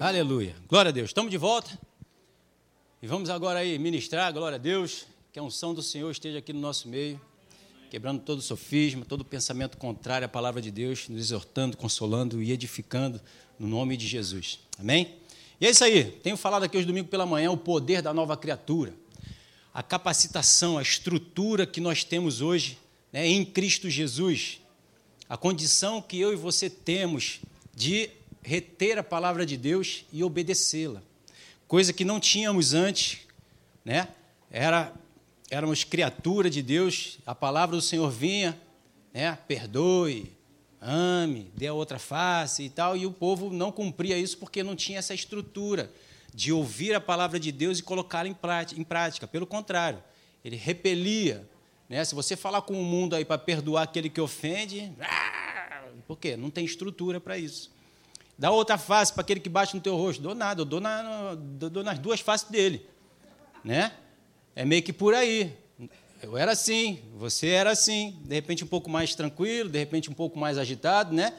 [0.00, 0.54] Aleluia.
[0.68, 1.10] Glória a Deus.
[1.10, 1.76] Estamos de volta.
[3.02, 6.52] E vamos agora aí ministrar, glória a Deus, que a unção do Senhor esteja aqui
[6.52, 7.20] no nosso meio,
[7.90, 12.52] quebrando todo o sofisma, todo pensamento contrário à palavra de Deus, nos exortando, consolando e
[12.52, 13.20] edificando
[13.58, 14.60] no nome de Jesus.
[14.78, 15.16] Amém?
[15.60, 16.04] E é isso aí.
[16.04, 18.94] Tenho falado aqui hoje domingo pela manhã o poder da nova criatura,
[19.74, 22.78] a capacitação, a estrutura que nós temos hoje
[23.12, 24.60] né, em Cristo Jesus,
[25.28, 27.40] a condição que eu e você temos
[27.74, 28.10] de
[28.42, 31.02] reter a palavra de Deus e obedecê-la.
[31.66, 33.20] Coisa que não tínhamos antes,
[33.84, 34.08] né?
[34.50, 34.92] Era
[35.50, 38.58] éramos criatura de Deus, a palavra do Senhor vinha,
[39.12, 39.36] né?
[39.46, 40.30] Perdoe,
[40.80, 44.76] ame, dê a outra face e tal, e o povo não cumpria isso porque não
[44.76, 45.90] tinha essa estrutura
[46.34, 49.26] de ouvir a palavra de Deus e colocá-la em prática.
[49.26, 50.02] Pelo contrário,
[50.44, 51.48] ele repelia.
[51.88, 52.04] Né?
[52.04, 56.36] Se você falar com o mundo aí para perdoar aquele que ofende, ah, por quê?
[56.36, 57.70] Não tem estrutura para isso.
[58.38, 60.22] Dá outra face para aquele que bate no teu rosto.
[60.22, 62.86] Dou nada, eu dou, na, dou nas duas faces dele.
[63.64, 63.92] Né?
[64.54, 65.52] É meio que por aí.
[66.22, 70.14] Eu era assim, você era assim, de repente um pouco mais tranquilo, de repente um
[70.14, 71.32] pouco mais agitado, né?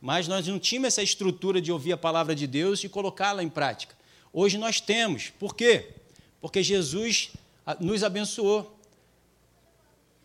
[0.00, 3.48] Mas nós não tínhamos essa estrutura de ouvir a palavra de Deus e colocá-la em
[3.48, 3.94] prática.
[4.32, 5.30] Hoje nós temos.
[5.30, 5.90] Por quê?
[6.40, 7.30] Porque Jesus
[7.78, 8.76] nos abençoou,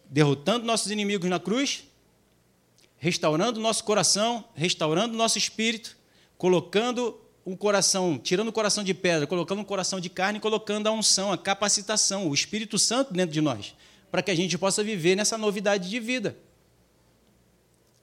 [0.05, 1.83] derrotando nossos inimigos na cruz,
[2.97, 5.97] restaurando nosso coração, restaurando nosso espírito
[6.37, 10.91] colocando um coração, tirando o coração de pedra, colocando um coração de carne, colocando a
[10.91, 13.75] unção, a capacitação, o Espírito Santo dentro de nós,
[14.09, 16.35] para que a gente possa viver nessa novidade de vida.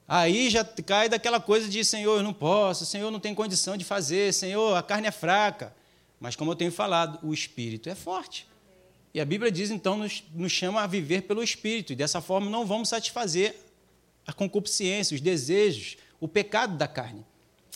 [0.07, 3.83] Aí já cai daquela coisa de Senhor, eu não posso, Senhor, não tem condição de
[3.83, 5.73] fazer, Senhor, a carne é fraca.
[6.19, 8.47] Mas como eu tenho falado, o Espírito é forte.
[9.13, 12.49] E a Bíblia diz, então, nos, nos chama a viver pelo Espírito, e dessa forma
[12.49, 13.55] não vamos satisfazer
[14.25, 17.25] a concupiscência, os desejos, o pecado da carne.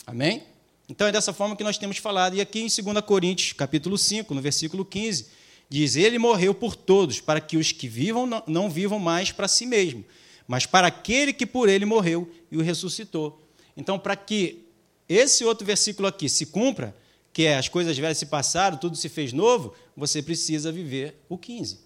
[0.08, 0.42] Amém?
[0.88, 2.34] Então é dessa forma que nós temos falado.
[2.34, 5.26] E aqui em 2 Coríntios, capítulo 5, no versículo 15,
[5.68, 9.66] diz: Ele morreu por todos, para que os que vivam não vivam mais para si
[9.66, 10.06] mesmo,
[10.48, 13.46] mas para aquele que por ele morreu e o ressuscitou.
[13.76, 14.66] Então, para que
[15.10, 16.96] esse outro versículo aqui se cumpra,
[17.34, 21.38] que é as coisas velhas se passaram, tudo se fez novo, você precisa viver o
[21.38, 21.80] 15.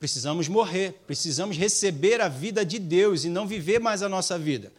[0.00, 4.72] Precisamos morrer, precisamos receber a vida de Deus e não viver mais a nossa vida.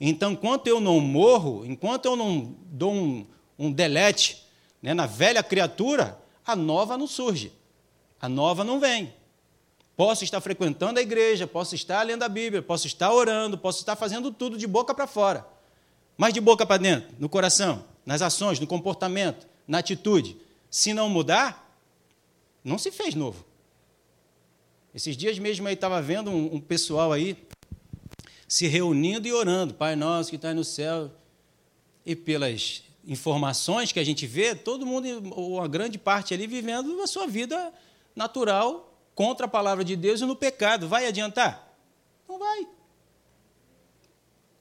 [0.00, 3.26] Então, enquanto eu não morro, enquanto eu não dou um,
[3.58, 4.42] um delete
[4.80, 7.52] né, na velha criatura, a nova não surge,
[8.18, 9.12] a nova não vem.
[9.94, 13.94] Posso estar frequentando a igreja, posso estar lendo a Bíblia, posso estar orando, posso estar
[13.94, 15.46] fazendo tudo de boca para fora.
[16.16, 20.38] Mas de boca para dentro, no coração, nas ações, no comportamento, na atitude.
[20.70, 21.78] Se não mudar,
[22.64, 23.44] não se fez novo.
[24.94, 27.36] Esses dias mesmo aí estava vendo um, um pessoal aí
[28.50, 31.08] se reunindo e orando, Pai nosso que está no céu.
[32.04, 35.06] E pelas informações que a gente vê, todo mundo,
[35.36, 37.72] ou a grande parte ali, vivendo a sua vida
[38.14, 40.88] natural contra a palavra de Deus e no pecado.
[40.88, 41.76] Vai adiantar?
[42.28, 42.66] Não vai.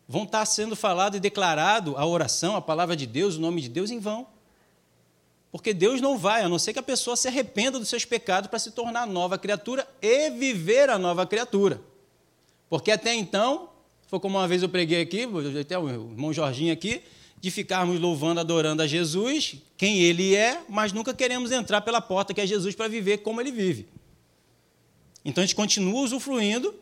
[0.08, 3.70] Vão estar sendo falado e declarado a oração, a palavra de Deus, o nome de
[3.70, 4.28] Deus em vão.
[5.52, 8.52] Porque Deus não vai, a não ser que a pessoa se arrependa dos seus pecados
[8.52, 11.82] para se tornar nova criatura e viver a nova criatura.
[12.70, 13.69] Porque até então,
[14.10, 15.28] foi como uma vez eu preguei aqui,
[15.62, 17.04] até o irmão Jorginho aqui,
[17.40, 22.34] de ficarmos louvando, adorando a Jesus, quem ele é, mas nunca queremos entrar pela porta
[22.34, 23.88] que é Jesus para viver como ele vive.
[25.24, 26.74] Então a gente continua usufruindo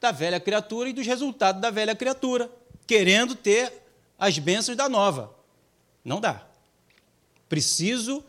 [0.00, 2.50] da velha criatura e dos resultados da velha criatura,
[2.86, 3.70] querendo ter
[4.18, 5.30] as bênçãos da nova.
[6.02, 6.42] Não dá.
[7.50, 8.24] Preciso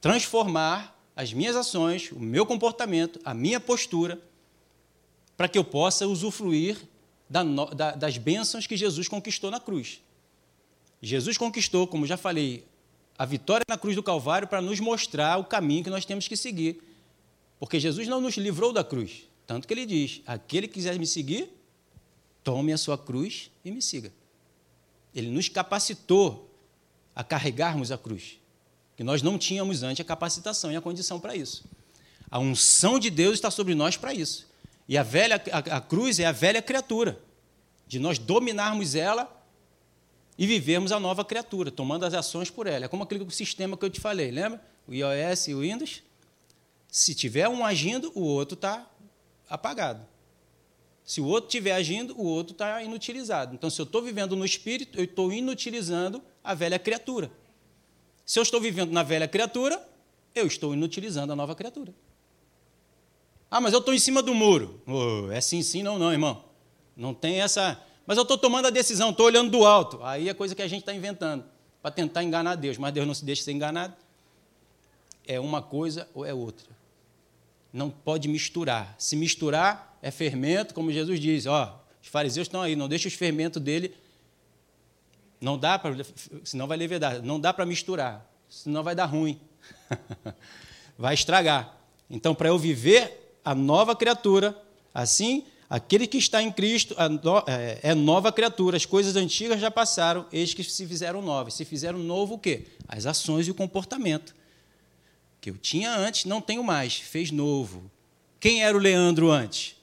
[0.00, 4.20] transformar as minhas ações, o meu comportamento, a minha postura,
[5.36, 6.78] para que eu possa usufruir
[7.28, 10.00] da, da, das bênçãos que Jesus conquistou na cruz.
[11.02, 12.64] Jesus conquistou, como já falei,
[13.18, 16.36] a vitória na cruz do Calvário para nos mostrar o caminho que nós temos que
[16.36, 16.82] seguir.
[17.58, 19.22] Porque Jesus não nos livrou da cruz.
[19.46, 21.48] Tanto que ele diz: aquele que quiser me seguir,
[22.44, 24.12] tome a sua cruz e me siga.
[25.14, 26.50] Ele nos capacitou
[27.14, 28.38] a carregarmos a cruz,
[28.96, 31.64] que nós não tínhamos antes a capacitação e a condição para isso.
[32.30, 34.46] A unção de Deus está sobre nós para isso.
[34.88, 37.20] E a, velha, a, a cruz é a velha criatura,
[37.86, 39.32] de nós dominarmos ela
[40.38, 42.84] e vivermos a nova criatura, tomando as ações por ela.
[42.84, 44.62] É como aquele sistema que eu te falei, lembra?
[44.86, 46.02] O iOS e o Windows.
[46.88, 48.88] Se tiver um agindo, o outro está
[49.48, 50.06] apagado.
[51.04, 53.54] Se o outro estiver agindo, o outro está inutilizado.
[53.54, 57.30] Então, se eu estou vivendo no espírito, eu estou inutilizando a velha criatura.
[58.24, 59.80] Se eu estou vivendo na velha criatura,
[60.34, 61.94] eu estou inutilizando a nova criatura.
[63.56, 64.82] Ah, mas eu estou em cima do muro.
[64.86, 66.44] Oh, é sim, sim, não, não, irmão.
[66.94, 67.80] Não tem essa.
[68.06, 69.98] Mas eu estou tomando a decisão, estou olhando do alto.
[70.02, 71.42] Aí é coisa que a gente está inventando
[71.80, 73.94] para tentar enganar Deus, mas Deus não se deixa ser enganado.
[75.26, 76.66] É uma coisa ou é outra.
[77.72, 78.94] Não pode misturar.
[78.98, 81.46] Se misturar, é fermento, como Jesus diz.
[81.46, 83.96] Ó, os fariseus estão aí, não deixa os fermentos dele.
[85.40, 85.96] Não dá para,
[86.44, 87.22] senão vai levedar.
[87.22, 89.40] Não dá para misturar, senão vai dar ruim.
[90.98, 91.74] vai estragar.
[92.10, 94.54] Então, para eu viver a nova criatura,
[94.92, 96.94] assim Aquele que está em Cristo
[97.48, 101.54] é, é nova criatura, as coisas antigas já passaram, eis que se fizeram novas.
[101.54, 102.66] Se fizeram novo o quê?
[102.86, 104.34] As ações e o comportamento.
[105.40, 107.90] Que eu tinha antes, não tenho mais, fez novo.
[108.38, 109.74] Quem era o Leandro antes?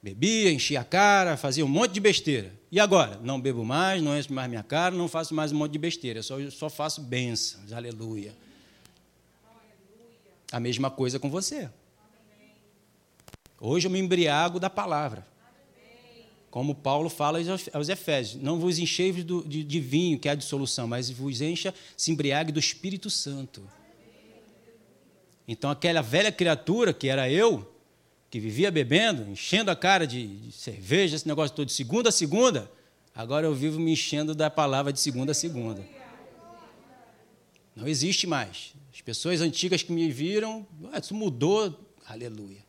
[0.00, 2.52] Bebia, enchia a cara, fazia um monte de besteira.
[2.70, 3.18] E agora?
[3.20, 6.22] Não bebo mais, não encho mais minha cara, não faço mais um monte de besteira,
[6.22, 8.32] só, só faço bênçãos, aleluia.
[10.52, 11.68] A mesma coisa com você.
[13.60, 15.26] Hoje eu me embriago da palavra.
[16.50, 17.38] Como Paulo fala
[17.72, 22.10] aos Efésios: Não vos encheis de, vinho, que é a dissolução, mas vos encha, se
[22.10, 23.62] embriague do Espírito Santo.
[25.46, 27.70] Então, aquela velha criatura que era eu,
[28.30, 32.12] que vivia bebendo, enchendo a cara de, de cerveja, esse negócio todo, de segunda a
[32.12, 32.70] segunda,
[33.14, 35.84] agora eu vivo me enchendo da palavra de segunda a segunda.
[37.74, 38.74] Não existe mais.
[38.92, 42.67] As pessoas antigas que me viram, ah, isso mudou, aleluia.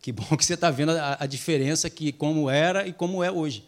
[0.00, 3.30] Que bom que você está vendo a, a, diferença que como era e como é
[3.30, 3.64] hoje.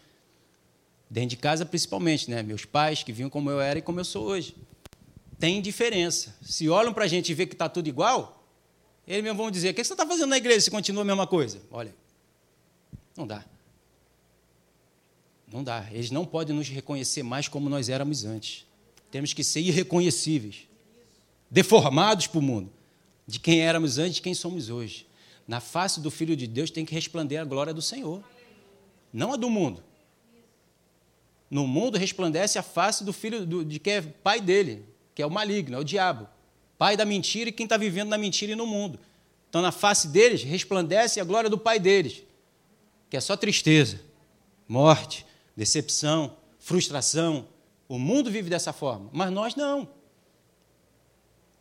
[1.11, 2.43] Dentro de casa, principalmente, né?
[2.43, 4.57] Meus pais que viam como eu era e como eu sou hoje.
[5.39, 6.35] Tem diferença.
[6.41, 8.47] Se olham para a gente e vê que está tudo igual,
[9.07, 11.27] eles mesmo vão dizer: o que você está fazendo na igreja se continua a mesma
[11.27, 11.61] coisa?
[11.71, 11.95] Olha,
[13.15, 13.45] não dá.
[15.53, 15.87] Não dá.
[15.93, 18.67] Eles não podem nos reconhecer mais como nós éramos antes.
[19.11, 20.67] Temos que ser irreconhecíveis,
[21.51, 22.73] deformados para o mundo,
[23.27, 25.07] de quem éramos antes e quem somos hoje.
[25.47, 28.23] Na face do Filho de Deus tem que resplandecer a glória do Senhor,
[29.13, 29.83] não a do mundo.
[31.51, 35.27] No mundo resplandece a face do filho do, de quem é pai dele, que é
[35.27, 36.27] o maligno, é o diabo,
[36.79, 38.99] pai da mentira e quem está vivendo na mentira e no mundo.
[39.51, 42.23] Então, na face deles resplandece a glória do pai deles,
[43.11, 44.01] que é só tristeza,
[44.67, 47.47] morte, decepção, frustração.
[47.87, 49.87] O mundo vive dessa forma, mas nós não.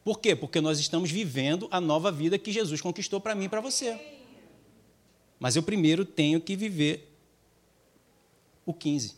[0.04, 0.36] Por quê?
[0.36, 4.00] Porque nós estamos vivendo a nova vida que Jesus conquistou para mim e para você.
[5.40, 7.12] Mas eu primeiro tenho que viver
[8.66, 9.16] o 15.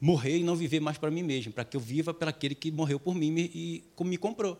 [0.00, 2.70] Morrer e não viver mais para mim mesmo, para que eu viva para aquele que
[2.70, 4.58] morreu por mim e me comprou.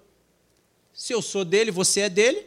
[0.93, 2.47] Se eu sou dele, você é dele,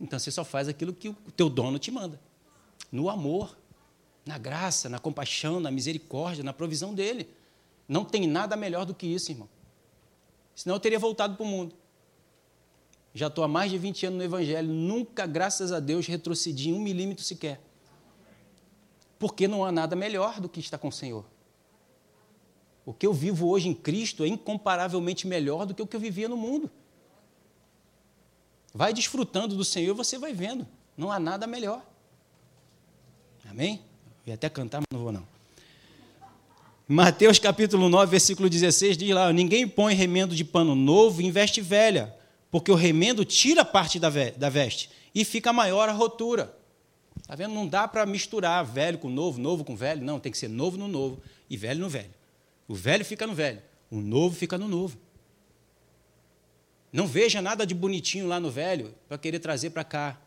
[0.00, 2.20] então você só faz aquilo que o teu dono te manda.
[2.90, 3.56] No amor,
[4.26, 7.28] na graça, na compaixão, na misericórdia, na provisão dele.
[7.88, 9.48] Não tem nada melhor do que isso, irmão.
[10.60, 11.74] Senão eu teria voltado para o mundo.
[13.14, 16.78] Já estou há mais de 20 anos no Evangelho, nunca, graças a Deus, retrocedi um
[16.78, 17.58] milímetro sequer.
[19.18, 21.24] Porque não há nada melhor do que estar com o Senhor.
[22.84, 26.00] O que eu vivo hoje em Cristo é incomparavelmente melhor do que o que eu
[26.00, 26.70] vivia no mundo.
[28.74, 30.68] Vai desfrutando do Senhor, você vai vendo.
[30.94, 31.82] Não há nada melhor.
[33.48, 33.82] Amém?
[34.26, 35.39] Eu ia até cantar, mas não vou não.
[36.92, 41.60] Mateus capítulo 9, versículo 16 diz lá: Ninguém põe remendo de pano novo em veste
[41.60, 42.12] velha,
[42.50, 46.52] porque o remendo tira parte da veste e fica maior a rotura.
[47.16, 47.54] Está vendo?
[47.54, 50.04] Não dá para misturar velho com novo, novo com velho.
[50.04, 52.10] Não, tem que ser novo no novo e velho no velho.
[52.66, 54.98] O velho fica no velho, o novo fica no novo.
[56.92, 60.20] Não veja nada de bonitinho lá no velho para querer trazer para cá.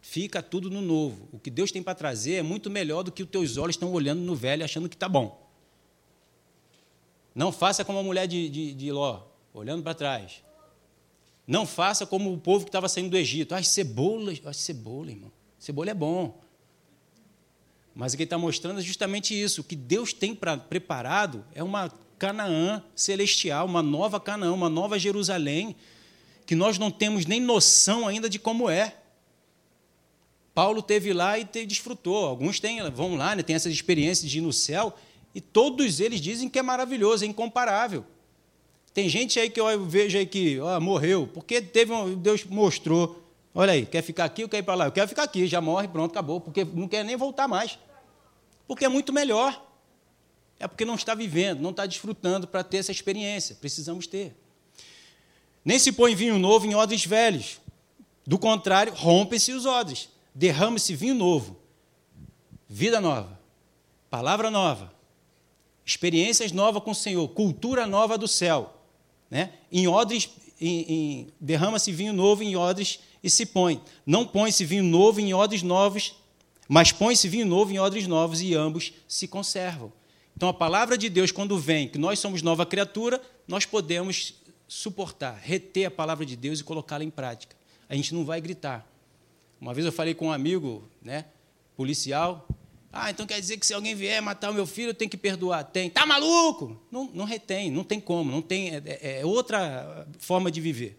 [0.00, 1.28] Fica tudo no novo.
[1.32, 3.92] O que Deus tem para trazer é muito melhor do que os teus olhos estão
[3.92, 5.43] olhando no velho achando que está bom.
[7.34, 9.22] Não faça como a mulher de, de, de Ló,
[9.52, 10.44] olhando para trás.
[11.46, 13.54] Não faça como o povo que estava saindo do Egito.
[13.54, 15.32] Ai, cebola, ai, cebola, irmão.
[15.58, 16.40] Cebola é bom.
[17.94, 19.60] Mas o que ele está mostrando é justamente isso.
[19.60, 24.98] O que Deus tem pra, preparado é uma Canaã celestial, uma nova Canaã, uma nova
[24.98, 25.76] Jerusalém,
[26.46, 28.96] que nós não temos nem noção ainda de como é.
[30.54, 32.24] Paulo teve lá e te, desfrutou.
[32.26, 34.96] Alguns têm, vão lá, né, tem essas experiências de ir no céu
[35.34, 38.04] e todos eles dizem que é maravilhoso, é incomparável.
[38.92, 43.20] Tem gente aí que eu vejo aí que ó, morreu, porque teve um, Deus mostrou.
[43.52, 44.86] Olha aí, quer ficar aqui ou quer ir para lá?
[44.86, 47.76] Eu quero ficar aqui, já morre, pronto, acabou, porque não quer nem voltar mais.
[48.68, 49.60] Porque é muito melhor.
[50.60, 53.56] É porque não está vivendo, não está desfrutando para ter essa experiência.
[53.56, 54.36] Precisamos ter.
[55.64, 57.60] Nem se põe vinho novo em odres velhos.
[58.24, 60.08] Do contrário, rompem-se os odres.
[60.32, 61.56] Derrama-se vinho novo.
[62.68, 63.38] Vida nova.
[64.08, 64.93] Palavra nova
[65.84, 68.74] experiências novas com o Senhor, cultura nova do céu.
[69.30, 69.52] Né?
[69.70, 70.30] Em odres,
[71.40, 73.82] derrama-se vinho novo em odres e se põe.
[74.06, 76.14] Não põe-se vinho novo em odres novos,
[76.68, 79.92] mas põe-se vinho novo em odres novos e ambos se conservam.
[80.36, 84.34] Então, a palavra de Deus, quando vem, que nós somos nova criatura, nós podemos
[84.66, 87.54] suportar, reter a palavra de Deus e colocá-la em prática.
[87.88, 88.88] A gente não vai gritar.
[89.60, 91.26] Uma vez eu falei com um amigo, né,
[91.76, 92.48] policial,
[92.94, 95.16] ah, então quer dizer que se alguém vier matar o meu filho, eu tenho que
[95.16, 95.64] perdoar.
[95.64, 95.90] Tem.
[95.90, 96.80] Tá maluco?
[96.90, 98.30] Não, não retém, não tem como.
[98.30, 100.96] Não tem, é, é, é outra forma de viver.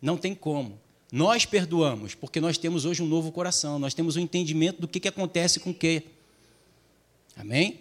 [0.00, 0.80] Não tem como.
[1.10, 5.00] Nós perdoamos, porque nós temos hoje um novo coração, nós temos um entendimento do que,
[5.00, 6.04] que acontece com o quê.
[7.36, 7.80] Amém?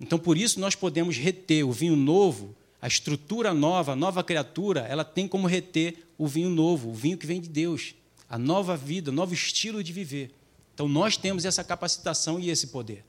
[0.00, 4.80] Então, por isso, nós podemos reter o vinho novo, a estrutura nova, a nova criatura,
[4.88, 7.94] ela tem como reter o vinho novo, o vinho que vem de Deus,
[8.28, 10.30] a nova vida, o novo estilo de viver.
[10.80, 13.04] Então nós temos essa capacitação e esse poder.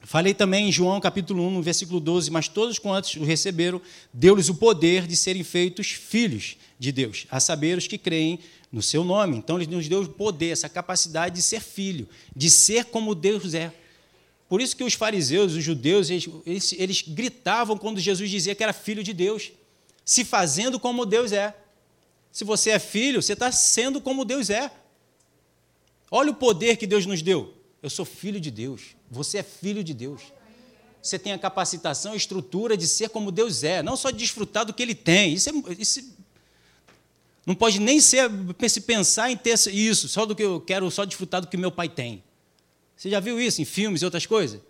[0.00, 4.48] Falei também em João capítulo 1, no versículo 12, mas todos quantos o receberam, deu-lhes
[4.48, 8.38] o poder de serem feitos filhos de Deus, a saber os que creem
[8.70, 9.36] no seu nome.
[9.36, 13.52] Então ele nos deu o poder, essa capacidade de ser filho, de ser como Deus
[13.52, 13.72] é.
[14.48, 18.72] Por isso que os fariseus, os judeus, eles, eles gritavam quando Jesus dizia que era
[18.72, 19.50] filho de Deus,
[20.04, 21.52] se fazendo como Deus é.
[22.30, 24.70] Se você é filho, você está sendo como Deus é.
[26.16, 27.52] Olha o poder que Deus nos deu.
[27.82, 28.94] Eu sou filho de Deus.
[29.10, 30.20] Você é filho de Deus.
[31.02, 34.64] Você tem a capacitação, a estrutura de ser como Deus é, não só de desfrutar
[34.64, 35.34] do que Ele tem.
[35.34, 36.16] Isso, é, isso
[37.44, 38.30] não pode nem ser
[38.68, 41.72] se pensar em ter isso, só do que eu quero, só desfrutar do que meu
[41.72, 42.22] pai tem.
[42.96, 44.60] Você já viu isso em filmes e outras coisas?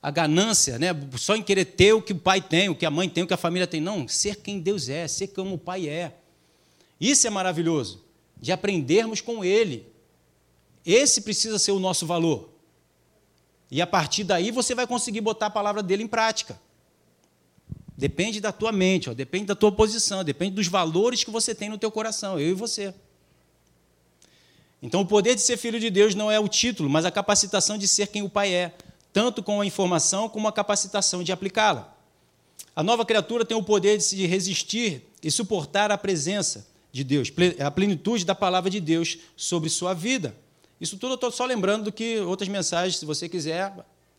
[0.00, 0.90] A ganância, né?
[1.18, 3.26] só em querer ter o que o pai tem, o que a mãe tem, o
[3.26, 3.80] que a família tem.
[3.80, 6.14] Não, ser quem Deus é, ser como o pai é.
[7.00, 8.04] Isso é maravilhoso,
[8.40, 9.90] de aprendermos com Ele.
[10.84, 12.50] Esse precisa ser o nosso valor.
[13.70, 16.60] E a partir daí você vai conseguir botar a palavra dele em prática.
[17.96, 21.68] Depende da tua mente, ó, depende da tua posição, depende dos valores que você tem
[21.68, 22.92] no teu coração, eu e você.
[24.82, 27.78] Então, o poder de ser filho de Deus não é o título, mas a capacitação
[27.78, 28.74] de ser quem o Pai é,
[29.12, 31.96] tanto com a informação como a capacitação de aplicá-la.
[32.74, 37.32] A nova criatura tem o poder de se resistir e suportar a presença de Deus,
[37.64, 40.34] a plenitude da palavra de Deus sobre sua vida.
[40.82, 43.72] Isso tudo eu estou só lembrando do que outras mensagens, se você quiser,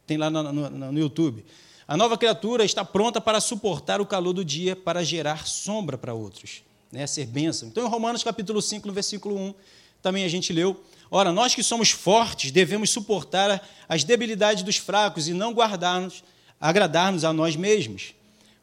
[0.08, 1.44] tem lá no, no, no YouTube.
[1.86, 6.14] A nova criatura está pronta para suportar o calor do dia, para gerar sombra para
[6.14, 7.06] outros, né?
[7.06, 7.68] ser bênção.
[7.68, 9.54] Então, em Romanos capítulo 5, no versículo 1,
[10.02, 10.82] também a gente leu.
[11.12, 16.24] Ora, nós que somos fortes devemos suportar as debilidades dos fracos e não guardar-nos,
[16.62, 18.16] agradar-nos a nós mesmos,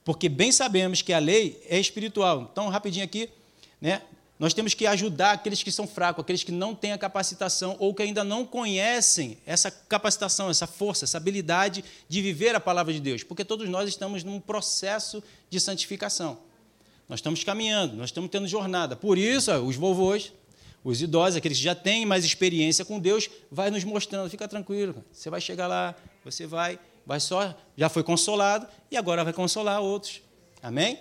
[0.07, 2.49] porque bem sabemos que a lei é espiritual.
[2.51, 3.29] Então, rapidinho aqui,
[3.79, 4.01] né?
[4.41, 7.93] Nós temos que ajudar aqueles que são fracos, aqueles que não têm a capacitação ou
[7.93, 13.01] que ainda não conhecem essa capacitação, essa força, essa habilidade de viver a palavra de
[13.01, 16.39] Deus, porque todos nós estamos num processo de santificação.
[17.07, 18.97] Nós estamos caminhando, nós estamos tendo jornada.
[18.97, 20.33] Por isso, os vovôs,
[20.83, 25.05] os idosos, aqueles que já têm mais experiência com Deus, vai nos mostrando, fica tranquilo,
[25.13, 25.95] você vai chegar lá,
[26.25, 30.23] você vai, vai só, já foi consolado e agora vai consolar outros.
[30.63, 30.99] Amém?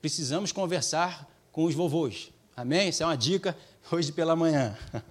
[0.00, 2.34] Precisamos conversar com os vovôs.
[2.58, 2.88] Amém?
[2.88, 3.54] Isso é uma dica
[3.92, 4.76] hoje pela manhã.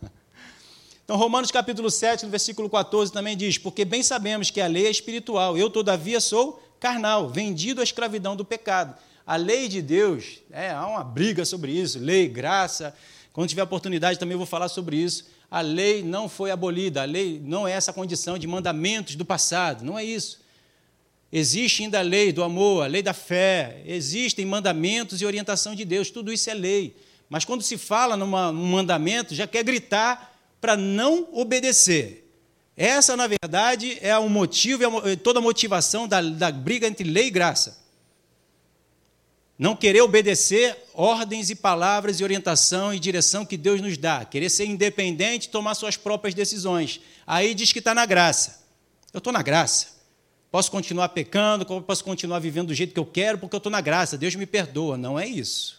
[1.04, 4.88] Então, Romanos capítulo 7, no versículo 14, também diz: Porque bem sabemos que a lei
[4.88, 8.98] é espiritual, eu, todavia, sou carnal, vendido à escravidão do pecado.
[9.24, 12.92] A lei de Deus, é, há uma briga sobre isso, lei, graça.
[13.32, 15.28] Quando tiver oportunidade, também vou falar sobre isso.
[15.52, 19.86] A lei não foi abolida, a lei não é essa condição de mandamentos do passado,
[19.86, 20.42] não é isso.
[21.32, 25.86] Existe ainda a lei do amor, a lei da fé, existem mandamentos e orientação de
[25.86, 27.05] Deus, tudo isso é lei.
[27.30, 32.26] Mas quando se fala numa, num mandamento, já quer gritar para não obedecer.
[32.78, 37.28] Essa, na verdade, é o motivo, é toda a motivação da, da briga entre lei
[37.28, 37.86] e graça.
[39.58, 44.26] Não querer obedecer ordens e palavras e orientação e direção que Deus nos dá.
[44.26, 47.00] Querer ser independente tomar suas próprias decisões.
[47.26, 48.66] Aí diz que está na graça.
[49.14, 49.96] Eu estou na graça.
[50.52, 53.80] Posso continuar pecando, posso continuar vivendo do jeito que eu quero, porque eu estou na
[53.80, 54.18] graça.
[54.18, 54.98] Deus me perdoa.
[54.98, 55.75] Não é isso.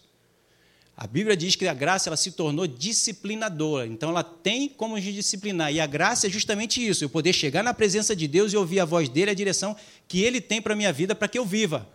[0.97, 5.05] A Bíblia diz que a graça ela se tornou disciplinadora, então ela tem como nos
[5.05, 5.71] disciplinar.
[5.71, 8.81] E a graça é justamente isso: eu poder chegar na presença de Deus e ouvir
[8.81, 9.77] a voz dele, a direção
[10.09, 11.87] que ele tem para a minha vida, para que eu viva,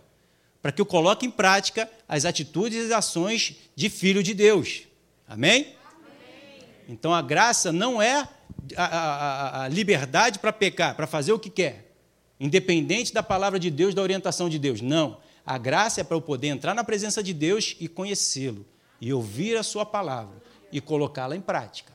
[0.62, 4.82] para que eu coloque em prática as atitudes e as ações de filho de Deus.
[5.26, 5.74] Amém?
[5.84, 6.64] Amém.
[6.88, 8.28] Então a graça não é
[8.76, 11.92] a, a, a liberdade para pecar, para fazer o que quer,
[12.38, 14.80] independente da palavra de Deus, da orientação de Deus.
[14.80, 15.18] Não.
[15.44, 18.64] A graça é para eu poder entrar na presença de Deus e conhecê-lo
[19.02, 20.40] e ouvir a sua palavra
[20.70, 21.92] e colocá-la em prática.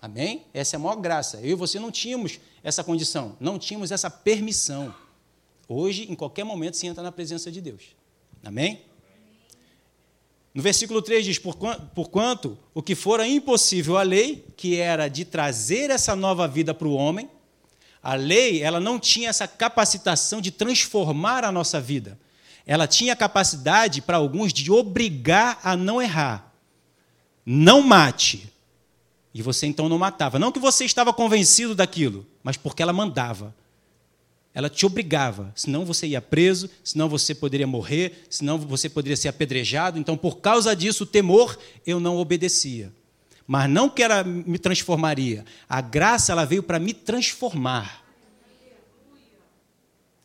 [0.00, 0.46] Amém?
[0.54, 1.38] Essa é a maior graça.
[1.42, 4.94] Eu e você não tínhamos essa condição, não tínhamos essa permissão.
[5.68, 7.94] Hoje, em qualquer momento, se entra na presença de Deus.
[8.42, 8.80] Amém?
[10.54, 15.90] No versículo 3 diz: Porquanto o que fora impossível à lei, que era de trazer
[15.90, 17.28] essa nova vida para o homem,
[18.02, 22.18] A lei, ela não tinha essa capacitação de transformar a nossa vida.
[22.66, 26.52] Ela tinha capacidade, para alguns, de obrigar a não errar.
[27.44, 28.50] Não mate.
[29.34, 30.38] E você então não matava.
[30.38, 33.54] Não que você estava convencido daquilo, mas porque ela mandava.
[34.54, 39.26] Ela te obrigava, senão você ia preso, senão você poderia morrer, senão você poderia ser
[39.26, 39.98] apedrejado.
[39.98, 42.92] Então, por causa disso, o temor, eu não obedecia.
[43.46, 45.44] Mas não que ela me transformaria.
[45.68, 48.03] A graça ela veio para me transformar.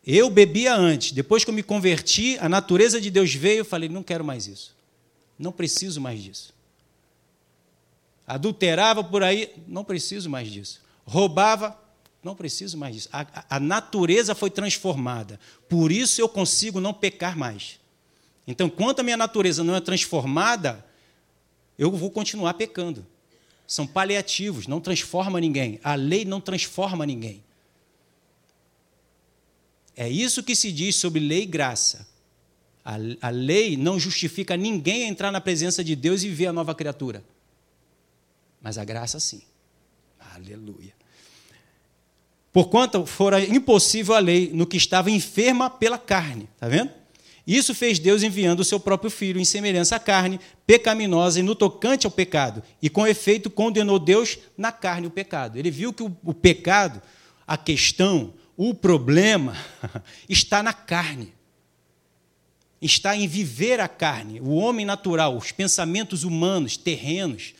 [0.06, 3.88] Eu bebia antes, depois que eu me converti, a natureza de Deus veio, eu falei,
[3.88, 4.74] não quero mais isso.
[5.38, 6.54] Não preciso mais disso.
[8.26, 10.80] Adulterava por aí, não preciso mais disso.
[11.04, 11.76] Roubava,
[12.22, 13.08] não preciso mais disso.
[13.12, 15.40] A, a, natureza foi transformada.
[15.68, 17.80] Por isso eu consigo não pecar mais.
[18.46, 20.84] Então, enquanto a minha natureza não é transformada,
[21.78, 23.06] eu vou continuar pecando.
[23.66, 25.80] São paliativos, não transforma ninguém.
[25.82, 27.42] A lei não transforma ninguém.
[30.00, 32.08] É isso que se diz sobre lei e graça.
[32.82, 36.74] A, a lei não justifica ninguém entrar na presença de Deus e ver a nova
[36.74, 37.22] criatura.
[38.62, 39.42] Mas a graça sim.
[40.34, 40.94] Aleluia.
[42.50, 46.48] Porquanto fora impossível a lei no que estava enferma pela carne.
[46.54, 46.90] Está vendo?
[47.46, 51.54] Isso fez Deus enviando o seu próprio filho em semelhança à carne, pecaminosa e no
[51.54, 52.62] tocante ao pecado.
[52.80, 55.58] E com efeito condenou Deus na carne o pecado.
[55.58, 57.02] Ele viu que o, o pecado,
[57.46, 59.56] a questão, o problema
[60.28, 61.32] está na carne.
[62.82, 67.54] Está em viver a carne, o homem natural, os pensamentos humanos, terrenos,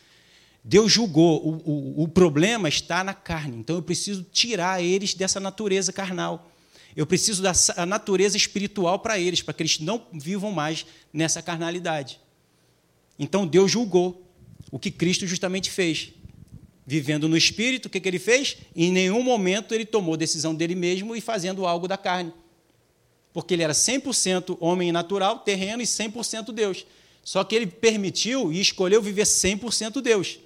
[0.63, 5.39] Deus julgou, o, o, o problema está na carne, então eu preciso tirar eles dessa
[5.39, 6.51] natureza carnal.
[6.95, 7.53] Eu preciso da
[7.87, 12.19] natureza espiritual para eles, para que eles não vivam mais nessa carnalidade.
[13.17, 14.23] Então Deus julgou
[14.71, 16.13] o que Cristo justamente fez.
[16.91, 18.57] Vivendo no espírito, o que, que ele fez?
[18.75, 22.33] Em nenhum momento ele tomou decisão dele mesmo e fazendo algo da carne.
[23.31, 26.85] Porque ele era 100% homem natural, terreno e 100% Deus.
[27.23, 30.39] Só que ele permitiu e escolheu viver 100% Deus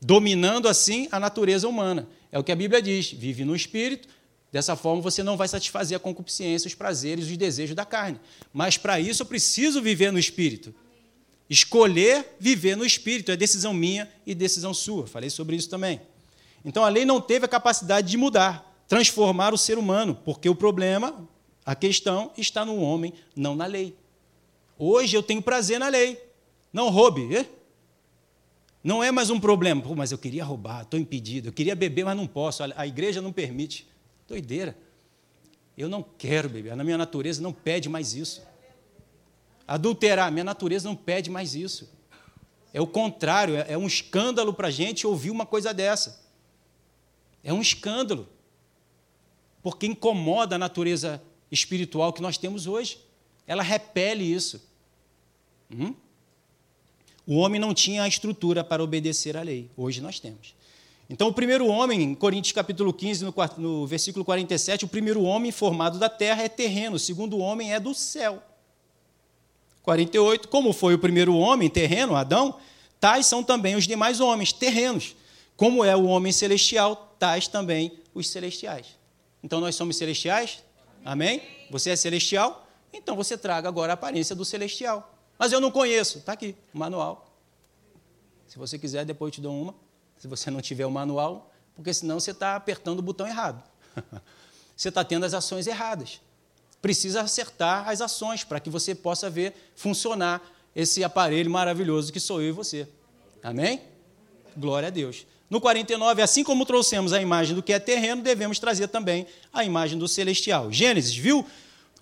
[0.00, 2.08] dominando assim a natureza humana.
[2.32, 4.08] É o que a Bíblia diz: vive no espírito,
[4.50, 8.18] dessa forma você não vai satisfazer a concupiscência, os prazeres, os desejos da carne.
[8.50, 10.74] Mas para isso eu preciso viver no espírito.
[11.48, 15.06] Escolher viver no espírito é decisão minha e decisão sua.
[15.06, 16.00] Falei sobre isso também.
[16.64, 20.54] Então a lei não teve a capacidade de mudar, transformar o ser humano, porque o
[20.54, 21.28] problema,
[21.64, 23.94] a questão está no homem, não na lei.
[24.78, 26.20] Hoje eu tenho prazer na lei.
[26.72, 27.46] Não roube.
[28.82, 29.80] Não é mais um problema.
[29.80, 31.48] Pô, mas eu queria roubar, estou impedido.
[31.48, 32.62] Eu queria beber, mas não posso.
[32.62, 33.86] A igreja não permite.
[34.28, 34.76] Doideira.
[35.78, 36.74] Eu não quero beber.
[36.76, 38.42] Na minha natureza não pede mais isso.
[39.66, 41.90] Adulterar, minha natureza não pede mais isso.
[42.72, 46.24] É o contrário, é, é um escândalo para a gente ouvir uma coisa dessa.
[47.42, 48.28] É um escândalo.
[49.62, 52.98] Porque incomoda a natureza espiritual que nós temos hoje.
[53.46, 54.62] Ela repele isso.
[55.70, 55.94] Hum?
[57.26, 59.68] O homem não tinha a estrutura para obedecer à lei.
[59.76, 60.54] Hoje nós temos.
[61.08, 65.50] Então, o primeiro homem, em Coríntios capítulo 15, no, no versículo 47, o primeiro homem
[65.52, 68.42] formado da terra é terreno, o segundo homem é do céu.
[69.86, 72.58] 48, como foi o primeiro homem terreno, Adão,
[72.98, 75.14] tais são também os demais homens terrenos.
[75.56, 78.88] Como é o homem celestial, tais também os celestiais.
[79.44, 80.60] Então nós somos celestiais?
[81.04, 81.40] Amém?
[81.70, 82.66] Você é celestial?
[82.92, 85.14] Então você traga agora a aparência do celestial.
[85.38, 86.18] Mas eu não conheço.
[86.18, 87.32] Está aqui, o manual.
[88.48, 89.72] Se você quiser, depois eu te dou uma.
[90.18, 93.62] Se você não tiver o manual, porque senão você está apertando o botão errado.
[94.76, 96.20] você está tendo as ações erradas.
[96.86, 100.40] Precisa acertar as ações para que você possa ver funcionar
[100.72, 102.86] esse aparelho maravilhoso que sou eu e você.
[103.42, 103.80] Amém?
[104.56, 105.26] Glória a Deus.
[105.50, 109.64] No 49, assim como trouxemos a imagem do que é terreno, devemos trazer também a
[109.64, 110.70] imagem do celestial.
[110.70, 111.44] Gênesis, viu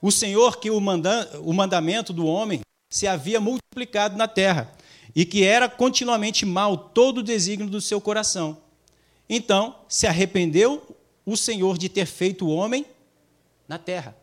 [0.02, 4.70] o Senhor que o, manda, o mandamento do homem se havia multiplicado na terra
[5.16, 8.58] e que era continuamente mal todo o desígnio do seu coração.
[9.30, 10.94] Então se arrependeu
[11.24, 12.84] o Senhor de ter feito o homem
[13.66, 14.14] na terra.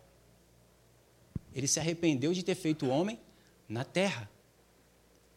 [1.54, 3.20] Ele se arrependeu de ter feito o homem
[3.68, 4.30] na terra.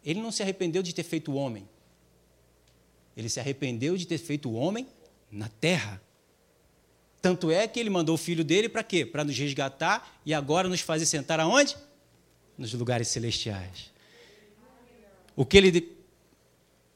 [0.04, 1.68] Ele não se arrependeu de ter feito o homem.
[3.16, 4.86] Ele se arrependeu de ter feito o homem
[5.30, 6.00] na terra.
[7.22, 9.06] Tanto é que ele mandou o filho dele para quê?
[9.06, 11.76] Para nos resgatar e agora nos fazer sentar aonde?
[12.56, 13.92] nos lugares celestiais.
[15.36, 15.70] O que ele.
[15.70, 15.88] De...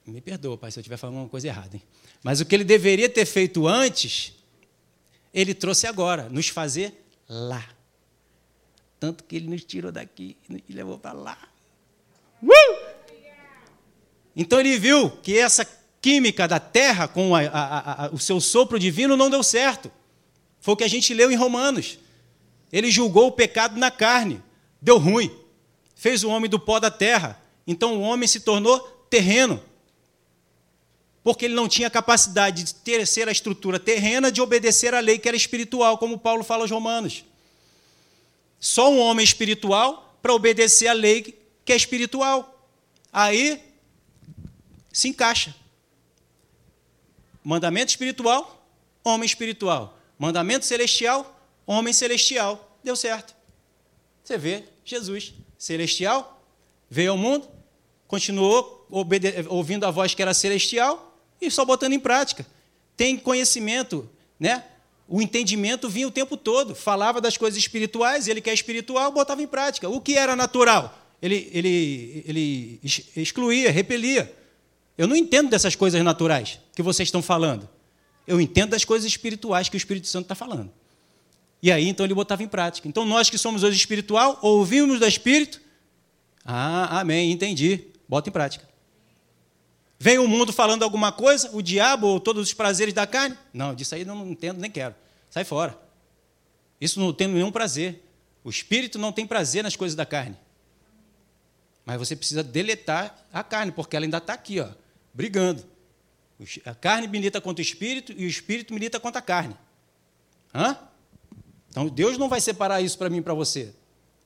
[0.06, 1.76] Me perdoa, pai, se eu estiver falando uma coisa errada.
[1.76, 1.82] Hein?
[2.22, 4.32] Mas o que ele deveria ter feito antes,
[5.34, 7.68] ele trouxe agora, nos fazer lá.
[9.00, 10.36] Tanto que ele nos tirou daqui
[10.68, 11.38] e levou para lá.
[12.42, 12.98] Uh!
[14.34, 15.66] Então ele viu que essa
[16.00, 19.90] química da terra com a, a, a, o seu sopro divino não deu certo.
[20.60, 21.98] Foi o que a gente leu em Romanos.
[22.72, 24.42] Ele julgou o pecado na carne,
[24.80, 25.34] deu ruim,
[25.94, 27.40] fez o homem do pó da terra.
[27.66, 28.78] Então o homem se tornou
[29.10, 29.62] terreno.
[31.22, 35.18] Porque ele não tinha capacidade de ter ser a estrutura terrena de obedecer à lei
[35.18, 37.24] que era espiritual, como Paulo fala aos Romanos.
[38.60, 42.68] Só um homem espiritual para obedecer à lei que é espiritual.
[43.12, 43.62] Aí
[44.92, 45.54] se encaixa.
[47.44, 48.66] Mandamento espiritual,
[49.04, 49.98] homem espiritual.
[50.18, 52.76] Mandamento celestial, homem celestial.
[52.82, 53.34] Deu certo.
[54.24, 56.42] Você vê Jesus, celestial,
[56.90, 57.48] veio ao mundo,
[58.06, 58.86] continuou
[59.48, 62.46] ouvindo a voz que era celestial e só botando em prática.
[62.96, 64.64] Tem conhecimento, né?
[65.08, 69.42] O entendimento vinha o tempo todo, falava das coisas espirituais, ele que é espiritual, botava
[69.42, 69.88] em prática.
[69.88, 70.96] O que era natural?
[71.22, 72.80] Ele, ele, ele
[73.16, 74.30] excluía, repelia.
[74.98, 77.66] Eu não entendo dessas coisas naturais que vocês estão falando.
[78.26, 80.70] Eu entendo das coisas espirituais que o Espírito Santo está falando.
[81.62, 82.86] E aí, então, ele botava em prática.
[82.86, 85.58] Então, nós que somos hoje espiritual, ouvimos do Espírito.
[86.44, 87.86] Ah, amém, entendi.
[88.06, 88.67] Bota em prática.
[89.98, 93.36] Vem o mundo falando alguma coisa, o diabo ou todos os prazeres da carne?
[93.52, 94.94] Não, disso aí não entendo nem quero.
[95.28, 95.78] Sai fora.
[96.80, 98.04] Isso não tem nenhum prazer.
[98.44, 100.36] O espírito não tem prazer nas coisas da carne.
[101.84, 104.68] Mas você precisa deletar a carne, porque ela ainda está aqui, ó,
[105.12, 105.64] brigando.
[106.64, 109.56] A carne milita contra o espírito e o espírito milita contra a carne.
[110.54, 110.78] Hã?
[111.70, 113.74] Então Deus não vai separar isso para mim e para você.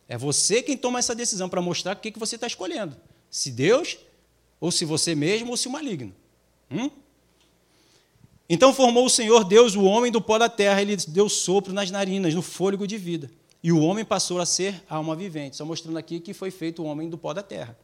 [0.09, 2.95] É você quem toma essa decisão para mostrar o que, que você está escolhendo.
[3.31, 3.97] Se Deus,
[4.63, 6.15] ou se você mesmo, ou se o maligno.
[6.71, 6.89] Hum?
[8.49, 11.91] Então formou o Senhor Deus o homem do pó da terra, ele deu sopro nas
[11.91, 13.29] narinas, no fôlego de vida.
[13.61, 15.57] E o homem passou a ser alma vivente.
[15.57, 17.77] Só mostrando aqui que foi feito o homem do pó da terra.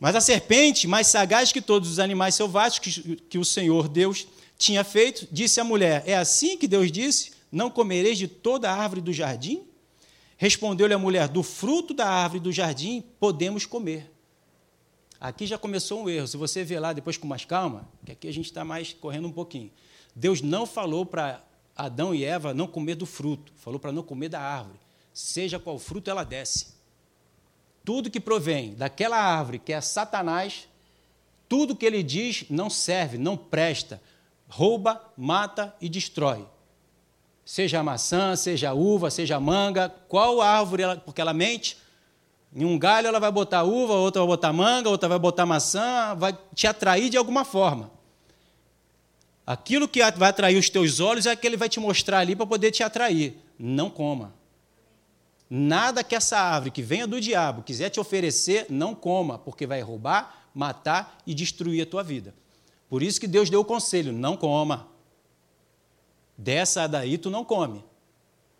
[0.00, 4.26] Mas a serpente, mais sagaz que todos os animais selváticos que, o Senhor Deus
[4.58, 8.74] tinha feito, disse à mulher: É assim que Deus disse: Não comereis de toda a
[8.74, 9.62] árvore do jardim?
[10.36, 14.10] Respondeu-lhe a mulher: Do fruto da árvore do jardim podemos comer.
[15.22, 16.26] Aqui já começou um erro.
[16.26, 19.28] Se você ver lá depois com mais calma, que aqui a gente está mais correndo
[19.28, 19.70] um pouquinho.
[20.16, 21.40] Deus não falou para
[21.76, 24.80] Adão e Eva não comer do fruto, falou para não comer da árvore.
[25.14, 26.74] Seja qual fruto ela desce.
[27.84, 30.66] Tudo que provém daquela árvore que é Satanás,
[31.48, 34.02] tudo que ele diz não serve, não presta,
[34.48, 36.44] rouba, mata e destrói.
[37.44, 41.76] Seja maçã, seja uva, seja manga, qual árvore, ela, porque ela mente,
[42.54, 46.14] em um galho ela vai botar uva, outra vai botar manga, outra vai botar maçã,
[46.16, 47.90] vai te atrair de alguma forma.
[49.46, 52.46] Aquilo que vai atrair os teus olhos é que ele vai te mostrar ali para
[52.46, 53.36] poder te atrair.
[53.58, 54.34] Não coma.
[55.48, 59.80] Nada que essa árvore que venha do diabo quiser te oferecer, não coma, porque vai
[59.80, 62.34] roubar, matar e destruir a tua vida.
[62.88, 64.88] Por isso que Deus deu o conselho: não coma.
[66.36, 67.84] Dessa daí tu não come.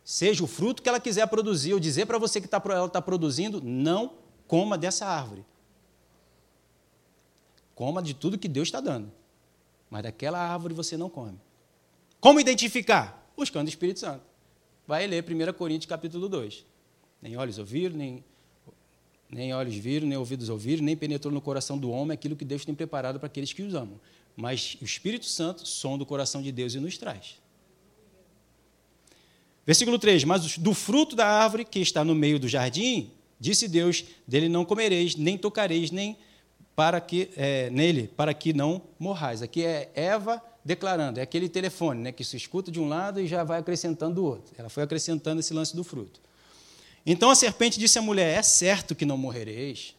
[0.05, 3.01] Seja o fruto que ela quiser produzir, ou dizer para você que tá, ela está
[3.01, 4.15] produzindo, não
[4.47, 5.45] coma dessa árvore.
[7.75, 9.11] Coma de tudo que Deus está dando.
[9.89, 11.39] Mas daquela árvore você não come.
[12.21, 13.31] Como identificar?
[13.37, 14.25] Buscando o Espírito Santo.
[14.87, 16.65] Vai ler 1 Coríntios capítulo 2.
[17.21, 18.25] Nem olhos ouviram, nem,
[19.31, 22.65] nem olhos viram, nem ouvidos ouviram, nem penetrou no coração do homem aquilo que Deus
[22.65, 24.01] tem preparado para aqueles que os amam.
[24.37, 27.41] Mas o Espírito Santo sonda o coração de Deus e nos traz.
[29.67, 34.05] Versículo 3: Mas do fruto da árvore que está no meio do jardim, disse Deus:
[34.27, 36.17] dele não comereis, nem tocareis, nem
[36.75, 39.43] para que é, nele, para que não morrais.
[39.43, 43.27] Aqui é Eva declarando, é aquele telefone né, que se escuta de um lado e
[43.27, 44.55] já vai acrescentando do outro.
[44.57, 46.21] Ela foi acrescentando esse lance do fruto.
[47.05, 49.95] Então a serpente disse à mulher: É certo que não morrereis,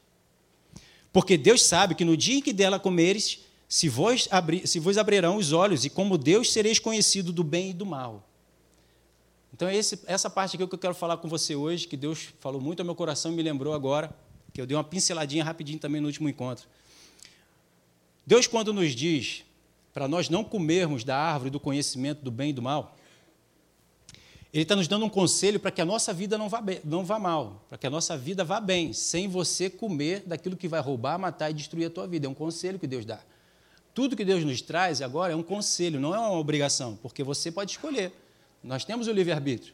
[1.11, 4.97] porque Deus sabe que no dia em que dela comeres, se vos, abri, se vos
[4.97, 8.29] abrirão os olhos, e como Deus sereis conhecido do bem e do mal.
[9.53, 12.33] Então é esse, essa parte aqui que eu quero falar com você hoje, que Deus
[12.39, 14.13] falou muito ao meu coração e me lembrou agora,
[14.51, 16.67] que eu dei uma pinceladinha rapidinho também no último encontro.
[18.25, 19.43] Deus, quando nos diz
[19.93, 22.97] para nós não comermos da árvore do conhecimento do bem e do mal,
[24.51, 27.05] ele está nos dando um conselho para que a nossa vida não vá, bem, não
[27.05, 30.79] vá mal, para que a nossa vida vá bem, sem você comer daquilo que vai
[30.79, 32.25] roubar, matar e destruir a tua vida.
[32.25, 33.19] É um conselho que Deus dá.
[33.93, 37.51] Tudo que Deus nos traz agora é um conselho, não é uma obrigação, porque você
[37.51, 38.11] pode escolher.
[38.63, 39.73] Nós temos o livre-arbítrio.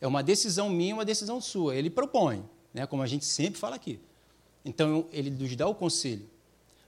[0.00, 1.74] É uma decisão minha, uma decisão sua.
[1.74, 2.44] Ele propõe,
[2.74, 3.98] né, como a gente sempre fala aqui.
[4.64, 6.28] Então, ele nos dá o conselho.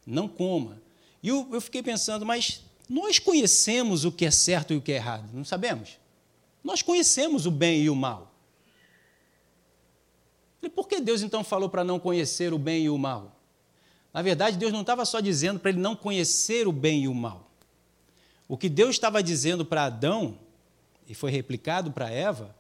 [0.07, 0.81] Não coma.
[1.23, 4.93] E eu, eu fiquei pensando, mas nós conhecemos o que é certo e o que
[4.93, 5.99] é errado, não sabemos?
[6.63, 8.35] Nós conhecemos o bem e o mal.
[10.63, 13.41] E por que Deus então falou para não conhecer o bem e o mal?
[14.13, 17.15] Na verdade, Deus não estava só dizendo para ele não conhecer o bem e o
[17.15, 17.51] mal.
[18.49, 20.39] O que Deus estava dizendo para Adão
[21.09, 22.55] e foi replicado para Eva,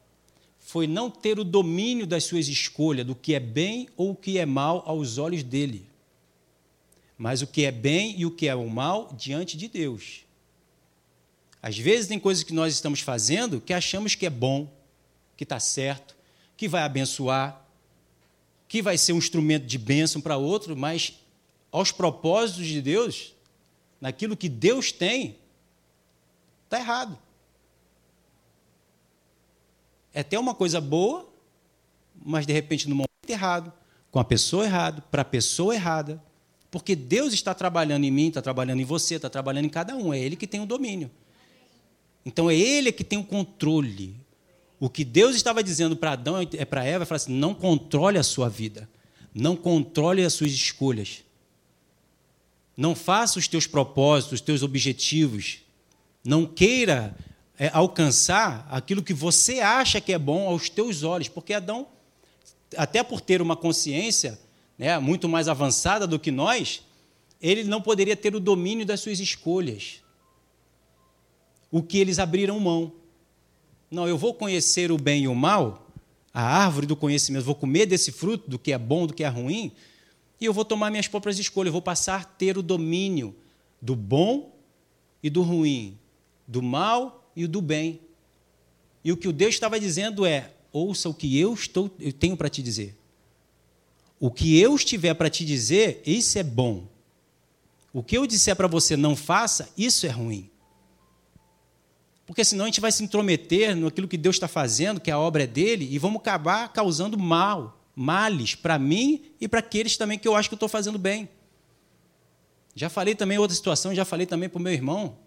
[0.58, 4.38] foi não ter o domínio das suas escolhas, do que é bem ou o que
[4.38, 5.86] é mal aos olhos dele,
[7.16, 10.24] mas o que é bem e o que é o mal diante de Deus.
[11.60, 14.72] Às vezes tem coisas que nós estamos fazendo que achamos que é bom,
[15.36, 16.16] que está certo,
[16.56, 17.64] que vai abençoar,
[18.66, 21.14] que vai ser um instrumento de bênção para outro, mas
[21.70, 23.34] aos propósitos de Deus,
[24.00, 25.36] naquilo que Deus tem,
[26.64, 27.18] está errado.
[30.18, 31.32] É até uma coisa boa,
[32.20, 33.72] mas de repente no momento errado,
[34.10, 36.20] com a pessoa errada, para a pessoa errada,
[36.72, 40.12] porque Deus está trabalhando em mim, está trabalhando em você, está trabalhando em cada um,
[40.12, 41.08] é Ele que tem o domínio.
[42.26, 44.16] Então é Ele que tem o controle.
[44.80, 48.24] O que Deus estava dizendo para Adão é para Eva, é assim, não controle a
[48.24, 48.90] sua vida,
[49.32, 51.22] não controle as suas escolhas.
[52.76, 55.58] Não faça os teus propósitos, os teus objetivos.
[56.24, 57.16] Não queira
[57.58, 61.88] é, alcançar aquilo que você acha que é bom aos teus olhos, porque Adão,
[62.76, 64.38] até por ter uma consciência
[64.78, 66.82] né, muito mais avançada do que nós,
[67.40, 70.02] ele não poderia ter o domínio das suas escolhas.
[71.70, 72.92] O que eles abriram mão.
[73.90, 75.90] Não, eu vou conhecer o bem e o mal,
[76.32, 79.28] a árvore do conhecimento, vou comer desse fruto, do que é bom, do que é
[79.28, 79.72] ruim,
[80.40, 83.34] e eu vou tomar minhas próprias escolhas, eu vou passar a ter o domínio
[83.82, 84.54] do bom
[85.22, 85.98] e do ruim,
[86.46, 88.00] do mal e do bem.
[89.04, 92.36] E o que o Deus estava dizendo é: ouça o que eu, estou, eu tenho
[92.36, 92.96] para te dizer.
[94.20, 96.86] O que eu estiver para te dizer, isso é bom.
[97.92, 100.50] O que eu disser para você não faça, isso é ruim.
[102.26, 105.44] Porque senão a gente vai se intrometer naquilo que Deus está fazendo, que a obra
[105.44, 110.28] é dele, e vamos acabar causando mal males para mim e para aqueles também que
[110.28, 111.28] eu acho que eu estou fazendo bem.
[112.72, 115.18] Já falei também outra situação, já falei também para o meu irmão.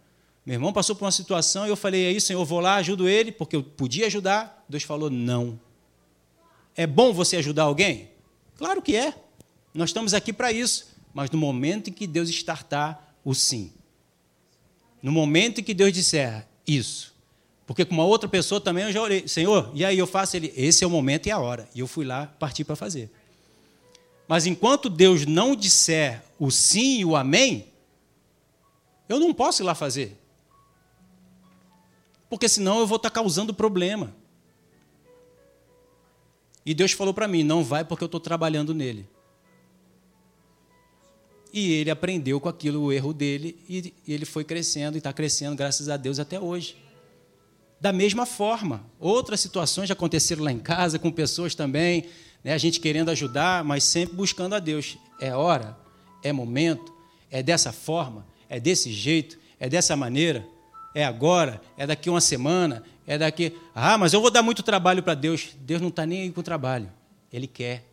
[0.45, 3.31] Meu irmão passou por uma situação e eu falei, isso, Senhor, vou lá, ajudo ele,
[3.31, 4.65] porque eu podia ajudar.
[4.67, 5.59] Deus falou, não.
[6.75, 8.09] É bom você ajudar alguém?
[8.57, 9.13] Claro que é.
[9.73, 10.87] Nós estamos aqui para isso.
[11.13, 13.71] Mas no momento em que Deus estartar o sim.
[15.01, 17.13] No momento em que Deus disser isso,
[17.65, 20.53] porque com uma outra pessoa também eu já orei, Senhor, e aí eu faço ele,
[20.55, 21.67] esse é o momento e a hora.
[21.73, 23.09] E eu fui lá, parti para fazer.
[24.27, 27.67] Mas enquanto Deus não disser o sim e o amém,
[29.09, 30.20] eu não posso ir lá fazer.
[32.31, 34.15] Porque senão eu vou estar causando problema.
[36.65, 39.05] E Deus falou para mim: não vai porque eu estou trabalhando nele.
[41.51, 45.57] E ele aprendeu com aquilo, o erro dele, e ele foi crescendo e está crescendo,
[45.57, 46.77] graças a Deus, até hoje.
[47.81, 52.05] Da mesma forma, outras situações já aconteceram lá em casa, com pessoas também,
[52.41, 54.97] né, a gente querendo ajudar, mas sempre buscando a Deus.
[55.19, 55.77] É hora,
[56.23, 56.93] é momento,
[57.29, 60.47] é dessa forma, é desse jeito, é dessa maneira,
[60.93, 63.57] é agora, é daqui uma semana, é daqui.
[63.73, 65.55] Ah, mas eu vou dar muito trabalho para Deus.
[65.61, 66.91] Deus não está nem aí com o trabalho,
[67.31, 67.85] Ele quer.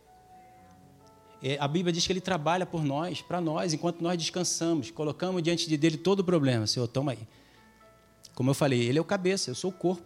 [1.41, 5.41] É, a Bíblia diz que Ele trabalha por nós, para nós, enquanto nós descansamos, colocamos
[5.41, 6.67] diante de Dele todo o problema.
[6.67, 7.19] Senhor, toma aí.
[8.35, 10.01] Como eu falei, ele é o cabeça, eu sou o corpo.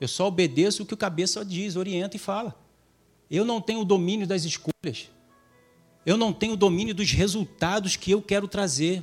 [0.00, 2.54] Eu só obedeço o que o cabeça diz, orienta e fala.
[3.30, 5.10] Eu não tenho o domínio das escolhas.
[6.04, 9.02] Eu não tenho o domínio dos resultados que eu quero trazer.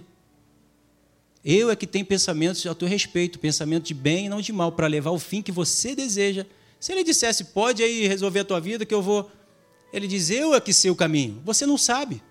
[1.43, 4.71] Eu é que tenho pensamentos a teu respeito, pensamento de bem e não de mal,
[4.71, 6.45] para levar o fim que você deseja.
[6.79, 9.29] Se ele dissesse, pode aí resolver a tua vida, que eu vou.
[9.91, 11.41] Ele diz, eu é que sei o caminho.
[11.43, 12.23] Você não sabe.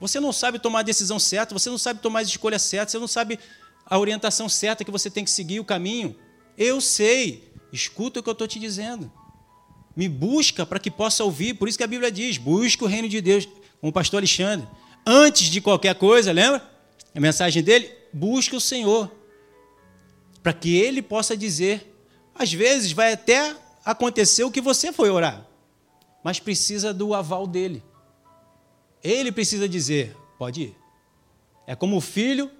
[0.00, 2.98] Você não sabe tomar a decisão certa, você não sabe tomar as escolhas certas, você
[2.98, 3.38] não sabe
[3.86, 6.16] a orientação certa que você tem que seguir, o caminho.
[6.58, 9.10] Eu sei, escuta o que eu estou te dizendo.
[9.96, 13.08] Me busca para que possa ouvir, por isso que a Bíblia diz: busque o reino
[13.08, 13.48] de Deus,
[13.80, 14.66] com o pastor Alexandre.
[15.06, 16.73] Antes de qualquer coisa, lembra?
[17.14, 19.10] A mensagem dele: busque o Senhor,
[20.42, 21.92] para que ele possa dizer.
[22.34, 25.46] Às vezes vai até acontecer o que você foi orar,
[26.22, 27.82] mas precisa do aval dele.
[29.02, 30.76] Ele precisa dizer: pode ir.
[31.66, 32.50] É como o filho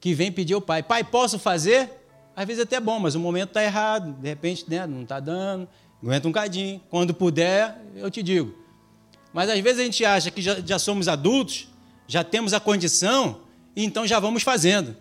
[0.00, 1.90] que vem pedir ao pai: Pai, posso fazer?
[2.34, 5.20] Às vezes é até bom, mas o momento está errado, de repente né, não está
[5.20, 5.68] dando,
[6.02, 6.80] aguenta um cadinho.
[6.88, 8.54] Quando puder, eu te digo.
[9.32, 11.68] Mas às vezes a gente acha que já, já somos adultos,
[12.12, 13.40] já temos a condição,
[13.74, 14.94] então já vamos fazendo.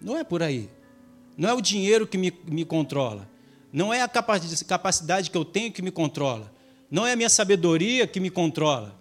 [0.00, 0.70] Não é por aí.
[1.36, 3.28] Não é o dinheiro que me, me controla.
[3.70, 6.50] Não é a capacidade que eu tenho que me controla.
[6.90, 8.98] Não é a minha sabedoria que me controla.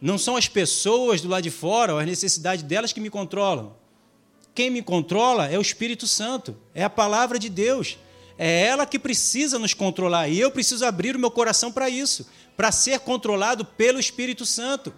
[0.00, 3.76] Não são as pessoas do lado de fora, ou as necessidades delas que me controlam.
[4.54, 7.98] Quem me controla é o Espírito Santo, é a palavra de Deus.
[8.38, 12.26] É ela que precisa nos controlar e eu preciso abrir o meu coração para isso,
[12.56, 14.94] para ser controlado pelo Espírito Santo,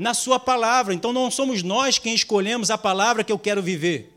[0.00, 0.94] na Sua palavra.
[0.94, 4.10] Então não somos nós quem escolhemos a palavra que eu quero viver.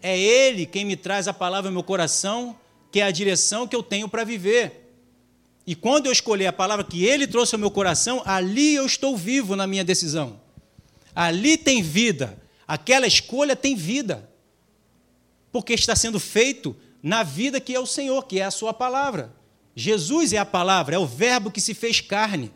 [0.00, 2.56] É Ele quem me traz a palavra ao meu coração,
[2.92, 4.94] que é a direção que eu tenho para viver.
[5.66, 9.16] E quando eu escolher a palavra que Ele trouxe ao meu coração, ali eu estou
[9.16, 10.40] vivo na minha decisão.
[11.12, 12.40] Ali tem vida.
[12.66, 14.30] Aquela escolha tem vida.
[15.50, 19.34] Porque está sendo feito na vida que é o Senhor, que é a Sua palavra.
[19.74, 22.52] Jesus é a palavra, é o Verbo que se fez carne.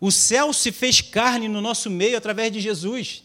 [0.00, 3.24] O céu se fez carne no nosso meio através de Jesus.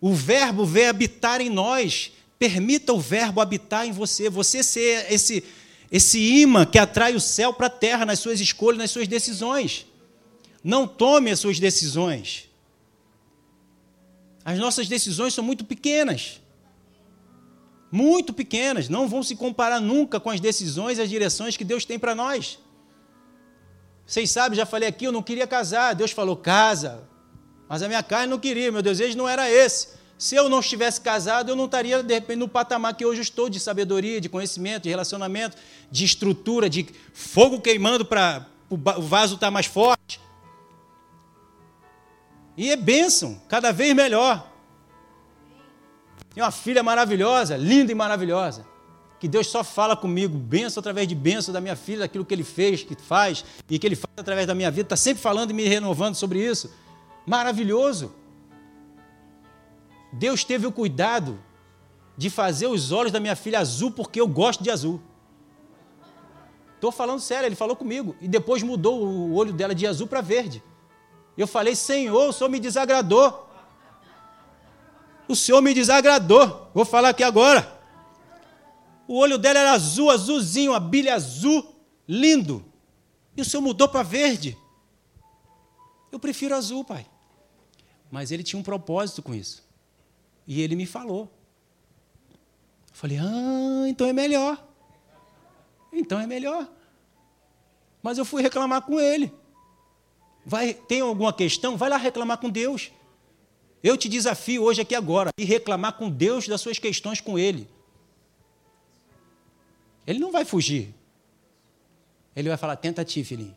[0.00, 2.12] O Verbo veio habitar em nós.
[2.38, 4.28] Permita o Verbo habitar em você.
[4.28, 5.44] Você ser esse,
[5.90, 9.86] esse imã que atrai o céu para a terra nas suas escolhas, nas suas decisões.
[10.62, 12.48] Não tome as suas decisões.
[14.44, 16.40] As nossas decisões são muito pequenas.
[17.92, 18.88] Muito pequenas.
[18.88, 22.14] Não vão se comparar nunca com as decisões e as direções que Deus tem para
[22.14, 22.58] nós.
[24.06, 25.94] Vocês sabem, já falei aqui, eu não queria casar.
[25.94, 27.02] Deus falou, casa.
[27.68, 29.96] Mas a minha carne não queria, meu desejo não era esse.
[30.16, 33.50] Se eu não estivesse casado, eu não estaria, de repente, no patamar que hoje estou,
[33.50, 35.56] de sabedoria, de conhecimento, de relacionamento,
[35.90, 40.20] de estrutura, de fogo queimando para o vaso estar mais forte.
[42.56, 44.50] E é bênção, cada vez melhor.
[46.32, 48.75] Tem uma filha maravilhosa, linda e maravilhosa
[49.18, 52.44] que Deus só fala comigo, benção através de benção da minha filha, daquilo que Ele
[52.44, 55.54] fez, que faz, e que Ele faz através da minha vida, está sempre falando e
[55.54, 56.70] me renovando sobre isso.
[57.26, 58.14] Maravilhoso.
[60.12, 61.38] Deus teve o cuidado
[62.16, 65.00] de fazer os olhos da minha filha azul porque eu gosto de azul.
[66.74, 68.14] Estou falando sério, ele falou comigo.
[68.20, 70.62] E depois mudou o olho dela de azul para verde.
[71.36, 73.50] Eu falei, Senhor, o Senhor me desagradou.
[75.28, 76.70] O Senhor me desagradou.
[76.72, 77.75] Vou falar aqui agora.
[79.08, 81.74] O olho dela era azul, azulzinho, a bilha azul,
[82.08, 82.64] lindo.
[83.36, 84.56] E o senhor mudou para verde.
[86.10, 87.06] Eu prefiro azul, pai.
[88.10, 89.64] Mas ele tinha um propósito com isso.
[90.46, 91.30] E ele me falou.
[92.88, 94.64] Eu falei, ah, então é melhor.
[95.92, 96.68] Então é melhor.
[98.02, 99.32] Mas eu fui reclamar com ele.
[100.44, 101.76] Vai, tem alguma questão?
[101.76, 102.90] Vai lá reclamar com Deus.
[103.82, 107.68] Eu te desafio hoje aqui agora e reclamar com Deus das suas questões com ele.
[110.06, 110.94] Ele não vai fugir.
[112.34, 113.56] Ele vai falar: tenta ti, filhinho.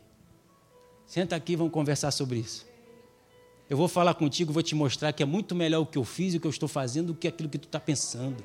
[1.06, 2.66] Senta aqui, vamos conversar sobre isso.
[3.68, 6.34] Eu vou falar contigo, vou te mostrar que é muito melhor o que eu fiz
[6.34, 8.42] e o que eu estou fazendo do que aquilo que tu está pensando.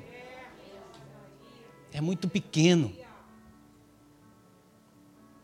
[1.92, 2.92] É muito pequeno.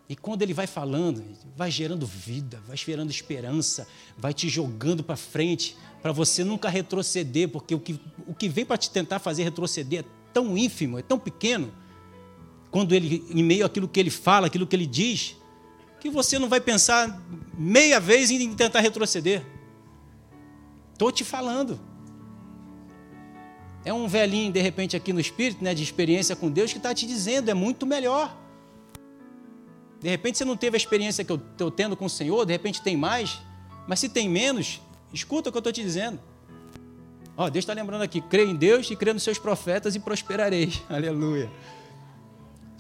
[0.08, 1.24] E quando ele vai falando,
[1.56, 7.48] vai gerando vida, vai gerando esperança, vai te jogando para frente, para você nunca retroceder,
[7.48, 11.02] porque o que, o que vem para te tentar fazer retroceder é tão ínfimo, é
[11.02, 11.72] tão pequeno,
[12.72, 15.36] quando ele, em meio àquilo que ele fala, aquilo que ele diz,
[16.00, 17.22] que você não vai pensar
[17.56, 19.46] meia vez em tentar retroceder.
[20.92, 21.78] Estou te falando.
[23.84, 26.94] É um velhinho, de repente, aqui no espírito, né, de experiência com Deus, que está
[26.94, 28.36] te dizendo, é muito melhor.
[30.00, 32.52] De repente você não teve a experiência que eu estou tendo com o Senhor, de
[32.52, 33.40] repente tem mais,
[33.86, 34.80] mas se tem menos,
[35.12, 36.18] escuta o que eu estou te dizendo.
[37.36, 40.82] Ó, Deus está lembrando aqui, crê em Deus e crê nos seus profetas e prosperareis.
[40.88, 41.50] Aleluia.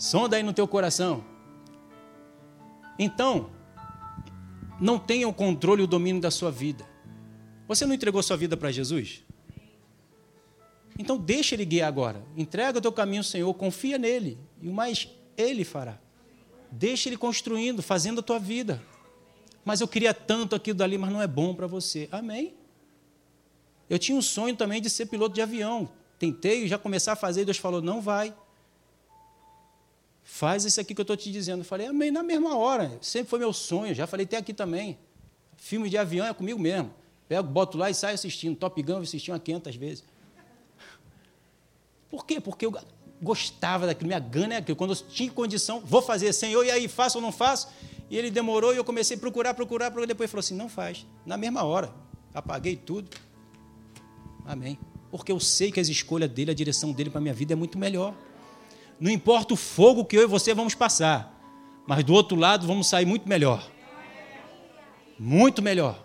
[0.02, 1.24] Sonda aí no teu coração.
[2.98, 3.50] Então,
[4.80, 6.84] não tenha o controle e o domínio da sua vida.
[7.68, 9.22] Você não entregou sua vida para Jesus?
[10.98, 12.20] Então deixa ele guiar agora.
[12.36, 15.96] Entrega o teu caminho ao Senhor, confia nele, e o mais ele fará.
[16.68, 18.82] Deixa ele construindo, fazendo a tua vida.
[19.64, 22.08] Mas eu queria tanto aquilo dali, mas não é bom para você.
[22.10, 22.54] Amém?
[23.88, 25.88] Eu tinha um sonho também de ser piloto de avião.
[26.18, 28.34] Tentei já começar a fazer, e Deus falou: não vai.
[30.22, 31.60] Faz isso aqui que eu estou te dizendo.
[31.60, 32.98] Eu falei, amém, na mesma hora.
[33.00, 34.98] Sempre foi meu sonho, já falei até aqui também.
[35.56, 36.92] Filme de avião é comigo mesmo.
[37.28, 38.56] Pego, boto lá e saio assistindo.
[38.56, 40.04] Top Gun eu assisti umas 500 vezes.
[42.10, 42.40] Por quê?
[42.40, 42.74] Porque eu
[43.22, 44.76] gostava daquilo, minha gana é aquilo.
[44.76, 47.68] Quando eu tinha condição, vou fazer, Senhor, e aí, faço ou não faço?
[48.10, 50.06] E ele demorou e eu comecei a procurar, procurar, procurar.
[50.06, 51.06] Depois falou assim: não faz.
[51.24, 51.94] Na mesma hora.
[52.34, 53.08] Apaguei tudo.
[54.44, 54.78] Amém.
[55.10, 57.56] Porque eu sei que as escolhas dele, a direção dele para a minha vida é
[57.56, 58.14] muito melhor.
[59.00, 61.32] Não importa o fogo que eu e você vamos passar,
[61.86, 63.68] mas do outro lado vamos sair muito melhor.
[65.18, 66.04] Muito melhor.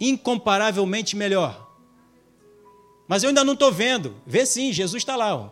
[0.00, 1.68] Incomparavelmente melhor.
[3.06, 4.16] Mas eu ainda não estou vendo.
[4.26, 5.34] Vê sim, Jesus está lá.
[5.34, 5.50] Ó.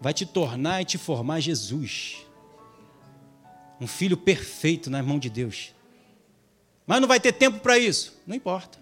[0.00, 2.24] Vai te tornar e te formar Jesus.
[3.80, 5.74] Um filho perfeito na mão de Deus.
[6.86, 8.20] Mas não vai ter tempo para isso.
[8.26, 8.78] Não importa.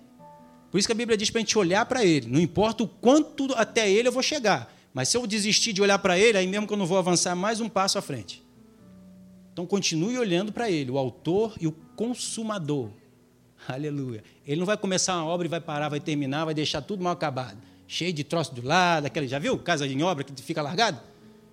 [0.71, 2.29] Por isso que a Bíblia diz para a gente olhar para Ele.
[2.29, 4.73] Não importa o quanto até Ele eu vou chegar.
[4.93, 7.35] Mas se eu desistir de olhar para ele, aí mesmo que eu não vou avançar
[7.37, 8.43] mais um passo à frente.
[9.53, 12.91] Então continue olhando para ele, o autor e o consumador.
[13.69, 14.25] Aleluia.
[14.47, 17.13] Ele não vai começar uma obra e vai parar, vai terminar, vai deixar tudo mal
[17.13, 17.59] acabado.
[17.87, 21.01] cheio de troço do lado, aquele, já viu casa em obra que fica largado?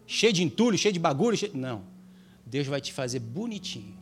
[0.06, 1.36] Cheio de entulho, cheio de bagulho.
[1.36, 1.52] Cheio...
[1.56, 1.84] Não.
[2.46, 3.94] Deus vai te fazer bonitinho,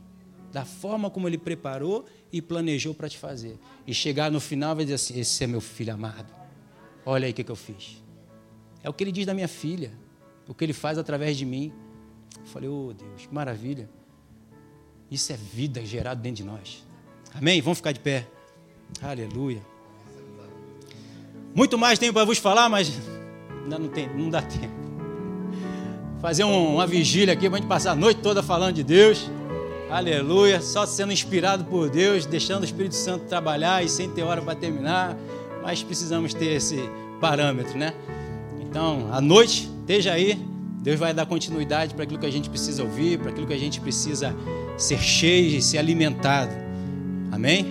[0.51, 3.57] da forma como Ele preparou e planejou para te fazer.
[3.87, 6.31] E chegar no final vai dizer assim: Esse é meu filho amado.
[7.05, 8.04] Olha aí o que, que eu fiz.
[8.85, 9.91] É o que Ele diz da minha filha,
[10.47, 11.73] o que Ele faz através de mim.
[12.37, 13.89] Eu falei: Oh Deus, que maravilha.
[15.09, 16.85] Isso é vida gerada dentro de nós.
[17.33, 17.59] Amém?
[17.63, 18.27] Vamos ficar de pé.
[19.01, 19.59] Aleluia.
[21.55, 22.93] Muito mais tenho para vos falar, mas
[23.63, 24.75] ainda não, tem, não dá tempo.
[26.21, 29.31] Fazer um, uma vigília aqui para a gente passar a noite toda falando de Deus.
[29.89, 30.61] Aleluia.
[30.61, 34.53] Só sendo inspirado por Deus, deixando o Espírito Santo trabalhar e sem ter hora para
[34.53, 35.17] terminar.
[35.63, 36.77] Mas precisamos ter esse
[37.19, 37.95] parâmetro, né?
[38.75, 40.37] Então, à noite, esteja aí.
[40.81, 43.57] Deus vai dar continuidade para aquilo que a gente precisa ouvir, para aquilo que a
[43.57, 44.35] gente precisa
[44.77, 46.51] ser cheio e ser alimentado.
[47.31, 47.67] Amém?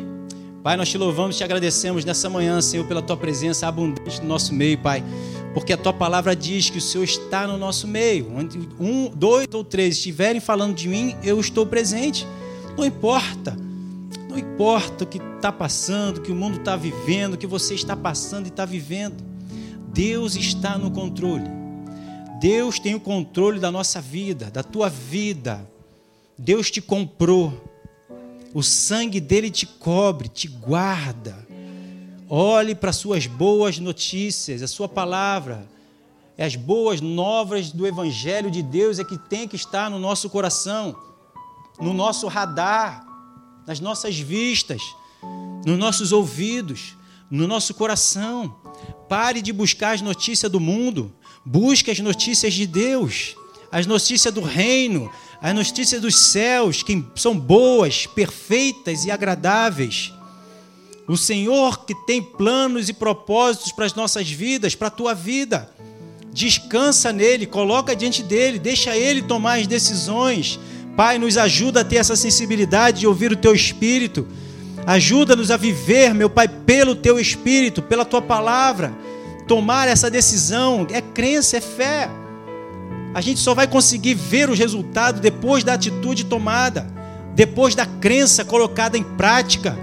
[0.63, 4.55] Pai, nós te louvamos, te agradecemos nessa manhã, Senhor, pela tua presença abundante no nosso
[4.55, 5.05] meio, Pai.
[5.53, 8.35] Porque a tua palavra diz que o Senhor está no nosso meio.
[8.35, 12.27] Onde um, dois ou três estiverem falando de mim, eu estou presente.
[12.79, 13.55] Não importa.
[14.27, 17.75] Não importa o que está passando, o que o mundo está vivendo, o que você
[17.75, 19.34] está passando e está vivendo.
[19.95, 21.49] Deus está no controle.
[22.41, 25.71] Deus tem o controle da nossa vida, da tua vida.
[26.37, 27.63] Deus te comprou.
[28.53, 31.47] O sangue dele te cobre, te guarda.
[32.29, 35.65] Olhe para suas boas notícias, a sua palavra.
[36.37, 40.97] As boas novas do Evangelho de Deus é que tem que estar no nosso coração,
[41.81, 43.07] no nosso radar,
[43.65, 44.83] nas nossas vistas,
[45.65, 46.97] nos nossos ouvidos,
[47.31, 48.55] no nosso coração.
[49.09, 51.13] Pare de buscar as notícias do mundo,
[51.45, 53.37] busque as notícias de Deus,
[53.71, 55.11] as notícias do reino,
[55.41, 60.13] as notícias dos céus, que são boas, perfeitas e agradáveis.
[61.07, 65.71] O Senhor que tem planos e propósitos para as nossas vidas, para a tua vida.
[66.33, 70.59] Descansa nele, coloca diante dele, deixa ele tomar as decisões.
[70.97, 74.27] Pai, nos ajuda a ter essa sensibilidade de ouvir o teu espírito.
[74.87, 78.93] Ajuda-nos a viver, meu Pai, pelo teu espírito, pela tua palavra.
[79.47, 82.11] Tomar essa decisão é crença, é fé.
[83.15, 86.87] A gente só vai conseguir ver os resultados depois da atitude tomada,
[87.35, 89.79] depois da crença colocada em prática.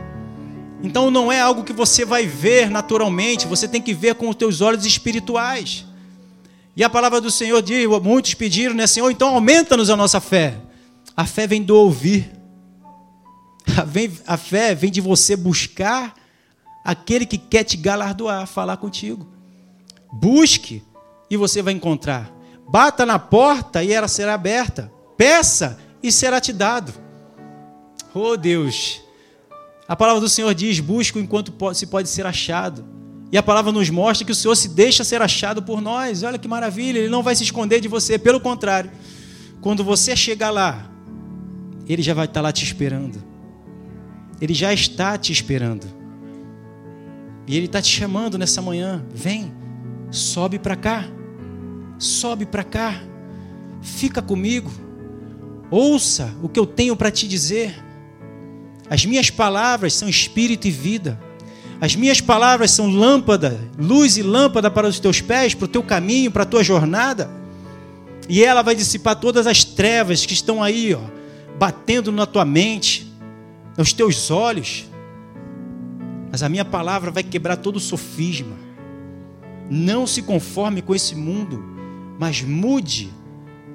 [0.83, 4.35] Então não é algo que você vai ver naturalmente, você tem que ver com os
[4.35, 5.85] teus olhos espirituais.
[6.75, 10.55] E a palavra do Senhor diz, muitos pediram, né, Senhor, então aumenta-nos a nossa fé.
[11.15, 12.40] A fé vem do ouvir.
[14.25, 16.13] A, fé vem de você buscar
[16.83, 19.27] aquele que quer te galardoar, falar contigo.
[20.11, 20.83] Busque
[21.29, 22.31] e você vai encontrar.
[22.69, 24.91] Bata na porta e ela será aberta.
[25.17, 26.93] Peça e será te dado.
[28.13, 29.01] Oh Deus.
[29.87, 32.85] A palavra do Senhor diz: busca enquanto se pode ser achado.
[33.31, 36.21] E a palavra nos mostra que o Senhor se deixa ser achado por nós.
[36.23, 38.19] Olha que maravilha, Ele não vai se esconder de você.
[38.19, 38.91] Pelo contrário,
[39.61, 40.89] quando você chegar lá,
[41.87, 43.30] Ele já vai estar lá te esperando.
[44.41, 45.85] Ele já está te esperando.
[47.47, 49.05] E Ele está te chamando nessa manhã.
[49.13, 49.53] Vem,
[50.09, 51.05] sobe para cá
[52.01, 52.99] sobe para cá,
[53.79, 54.71] fica comigo,
[55.69, 57.75] ouça o que eu tenho para te dizer.
[58.89, 61.17] As minhas palavras são espírito e vida.
[61.79, 65.81] As minhas palavras são lâmpada, luz e lâmpada para os teus pés, para o teu
[65.81, 67.29] caminho, para a tua jornada.
[68.27, 71.01] E ela vai dissipar todas as trevas que estão aí, ó,
[71.57, 73.10] batendo na tua mente,
[73.81, 74.85] nos teus olhos.
[76.31, 78.55] Mas a minha palavra vai quebrar todo o sofisma.
[79.69, 81.71] Não se conforme com esse mundo
[82.21, 83.11] mas mude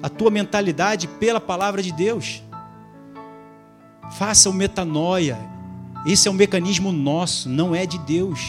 [0.01, 2.41] a tua mentalidade pela palavra de Deus.
[4.17, 5.37] Faça o metanoia.
[6.05, 8.39] Esse é um mecanismo nosso, não é de Deus.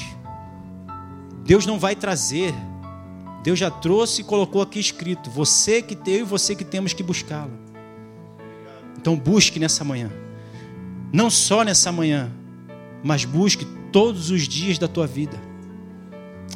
[1.45, 2.55] Deus não vai trazer.
[3.43, 7.03] Deus já trouxe e colocou aqui escrito: você que tem e você que temos que
[7.03, 7.59] buscá-lo.
[8.97, 10.13] Então busque nessa manhã.
[11.13, 12.31] Não só nessa manhã,
[13.03, 15.41] mas busque todos os dias da tua vida.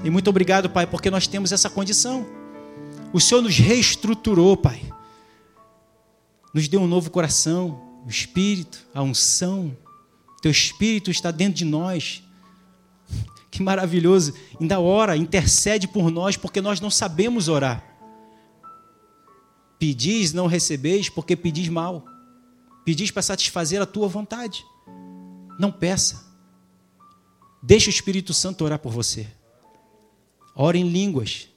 [0.04, 2.26] E muito obrigado, Pai, porque nós temos essa condição.
[3.12, 4.82] O Senhor nos reestruturou, Pai.
[6.52, 9.76] Nos deu um novo coração, o Espírito, a unção.
[10.40, 12.22] Teu Espírito está dentro de nós.
[13.50, 14.34] Que maravilhoso.
[14.60, 17.84] Ainda ora, intercede por nós, porque nós não sabemos orar.
[19.78, 22.04] Pedis, não recebeis, porque pedis mal.
[22.84, 24.64] Pedis para satisfazer a tua vontade.
[25.58, 26.24] Não peça.
[27.62, 29.26] Deixa o Espírito Santo orar por você.
[30.54, 31.48] Ora em línguas.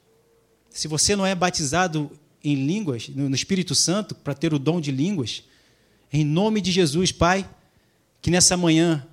[0.69, 2.11] Se você não é batizado
[2.43, 5.43] em línguas, no Espírito Santo, para ter o dom de línguas,
[6.13, 7.49] em nome de Jesus, Pai,
[8.21, 9.05] que nessa manhã,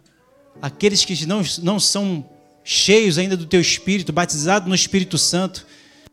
[0.61, 2.29] aqueles que não, não são
[2.65, 5.67] cheios ainda do teu Espírito, batizados no Espírito Santo.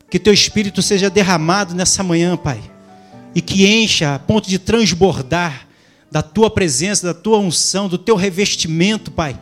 [0.09, 2.59] Que teu Espírito seja derramado nessa manhã, Pai,
[3.35, 5.67] e que encha a ponto de transbordar
[6.11, 9.39] da tua presença, da tua unção, do teu revestimento, Pai.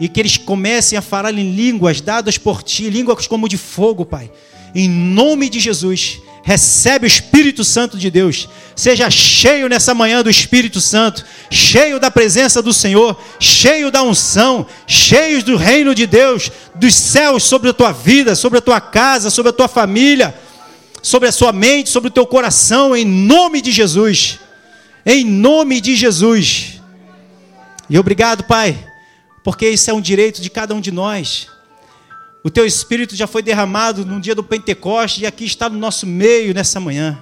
[0.00, 4.04] E que eles comecem a falar em línguas dadas por ti, línguas como de fogo,
[4.04, 4.30] Pai.
[4.74, 8.48] Em nome de Jesus, recebe o Espírito Santo de Deus.
[8.74, 14.66] Seja cheio nessa manhã do Espírito Santo, cheio da presença do Senhor, cheio da unção,
[14.86, 19.30] cheio do reino de Deus, dos céus sobre a tua vida, sobre a tua casa,
[19.30, 20.34] sobre a tua família,
[21.02, 24.38] sobre a sua mente, sobre o teu coração, em nome de Jesus.
[25.10, 26.82] Em nome de Jesus.
[27.88, 28.78] E obrigado, Pai,
[29.42, 31.48] porque isso é um direito de cada um de nós.
[32.44, 36.06] O teu espírito já foi derramado no dia do Pentecoste e aqui está no nosso
[36.06, 37.18] meio nessa manhã,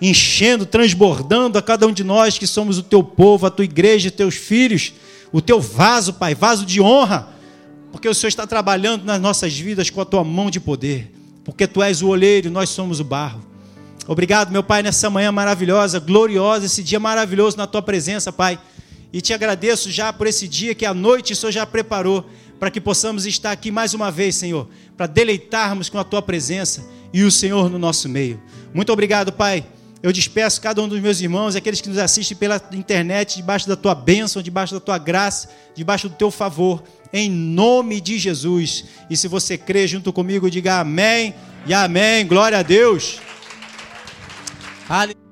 [0.00, 4.10] enchendo, transbordando a cada um de nós que somos o teu povo, a tua igreja,
[4.10, 4.94] teus filhos,
[5.30, 7.28] o teu vaso, Pai, vaso de honra,
[7.92, 11.12] porque o Senhor está trabalhando nas nossas vidas com a tua mão de poder,
[11.44, 13.55] porque tu és o olheiro nós somos o barro.
[14.08, 18.56] Obrigado, meu Pai, nessa manhã maravilhosa, gloriosa, esse dia maravilhoso na tua presença, Pai.
[19.12, 22.24] E te agradeço já por esse dia que a noite o Senhor já preparou
[22.60, 26.86] para que possamos estar aqui mais uma vez, Senhor, para deleitarmos com a tua presença
[27.12, 28.40] e o Senhor no nosso meio.
[28.72, 29.66] Muito obrigado, Pai.
[30.02, 33.74] Eu despeço cada um dos meus irmãos, aqueles que nos assistem pela internet, debaixo da
[33.74, 36.82] tua bênção, debaixo da tua graça, debaixo do teu favor,
[37.12, 38.84] em nome de Jesus.
[39.10, 41.34] E se você crê junto comigo, diga amém
[41.66, 42.24] e amém.
[42.24, 43.18] Glória a Deus.
[44.88, 45.25] Aleluia.